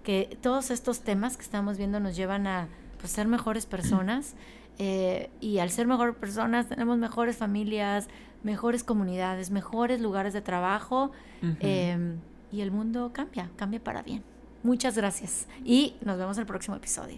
que 0.04 0.38
todos 0.42 0.72
estos 0.72 1.02
temas 1.02 1.38
que 1.38 1.44
estamos 1.44 1.78
viendo 1.78 2.00
nos 2.02 2.16
llevan 2.16 2.48
a 2.48 2.68
pues, 3.00 3.12
ser 3.14 3.28
mejores 3.28 3.66
personas. 3.66 4.36
Eh, 4.80 5.30
y 5.42 5.58
al 5.60 5.72
ser 5.72 5.88
mejores 5.88 6.16
personas 6.16 6.70
tenemos 6.70 6.98
mejores 6.98 7.38
familias, 7.38 8.08
mejores 8.44 8.84
comunidades, 8.84 9.50
mejores 9.50 10.00
lugares 10.02 10.34
de 10.34 10.42
trabajo 10.42 11.12
em, 11.60 12.20
y 12.52 12.62
el 12.62 12.72
mundo 12.72 13.12
cambia, 13.14 13.50
cambia 13.56 13.84
para 13.84 14.04
bien. 14.04 14.24
Muchas 14.64 14.96
gracias 14.96 15.48
y 15.66 15.96
nos 16.02 16.18
vemos 16.18 16.38
en 16.38 16.42
el 16.42 16.48
próximo 16.48 16.76
episodio. 16.76 17.18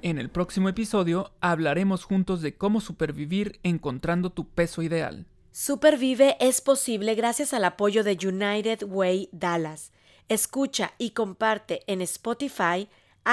En 0.00 0.18
el 0.18 0.30
próximo 0.30 0.68
episodio 0.68 1.32
hablaremos 1.40 2.04
juntos 2.04 2.40
de 2.40 2.56
cómo 2.56 2.80
supervivir 2.80 3.58
encontrando 3.62 4.30
tu 4.30 4.48
peso 4.48 4.82
ideal. 4.82 5.26
Supervive 5.50 6.36
es 6.40 6.60
posible 6.60 7.14
gracias 7.14 7.52
al 7.52 7.64
apoyo 7.64 8.04
de 8.04 8.16
United 8.22 8.84
Way 8.84 9.28
Dallas. 9.32 9.92
Escucha 10.28 10.92
y 10.98 11.10
comparte 11.10 11.82
en 11.86 12.00
Spotify, 12.02 12.88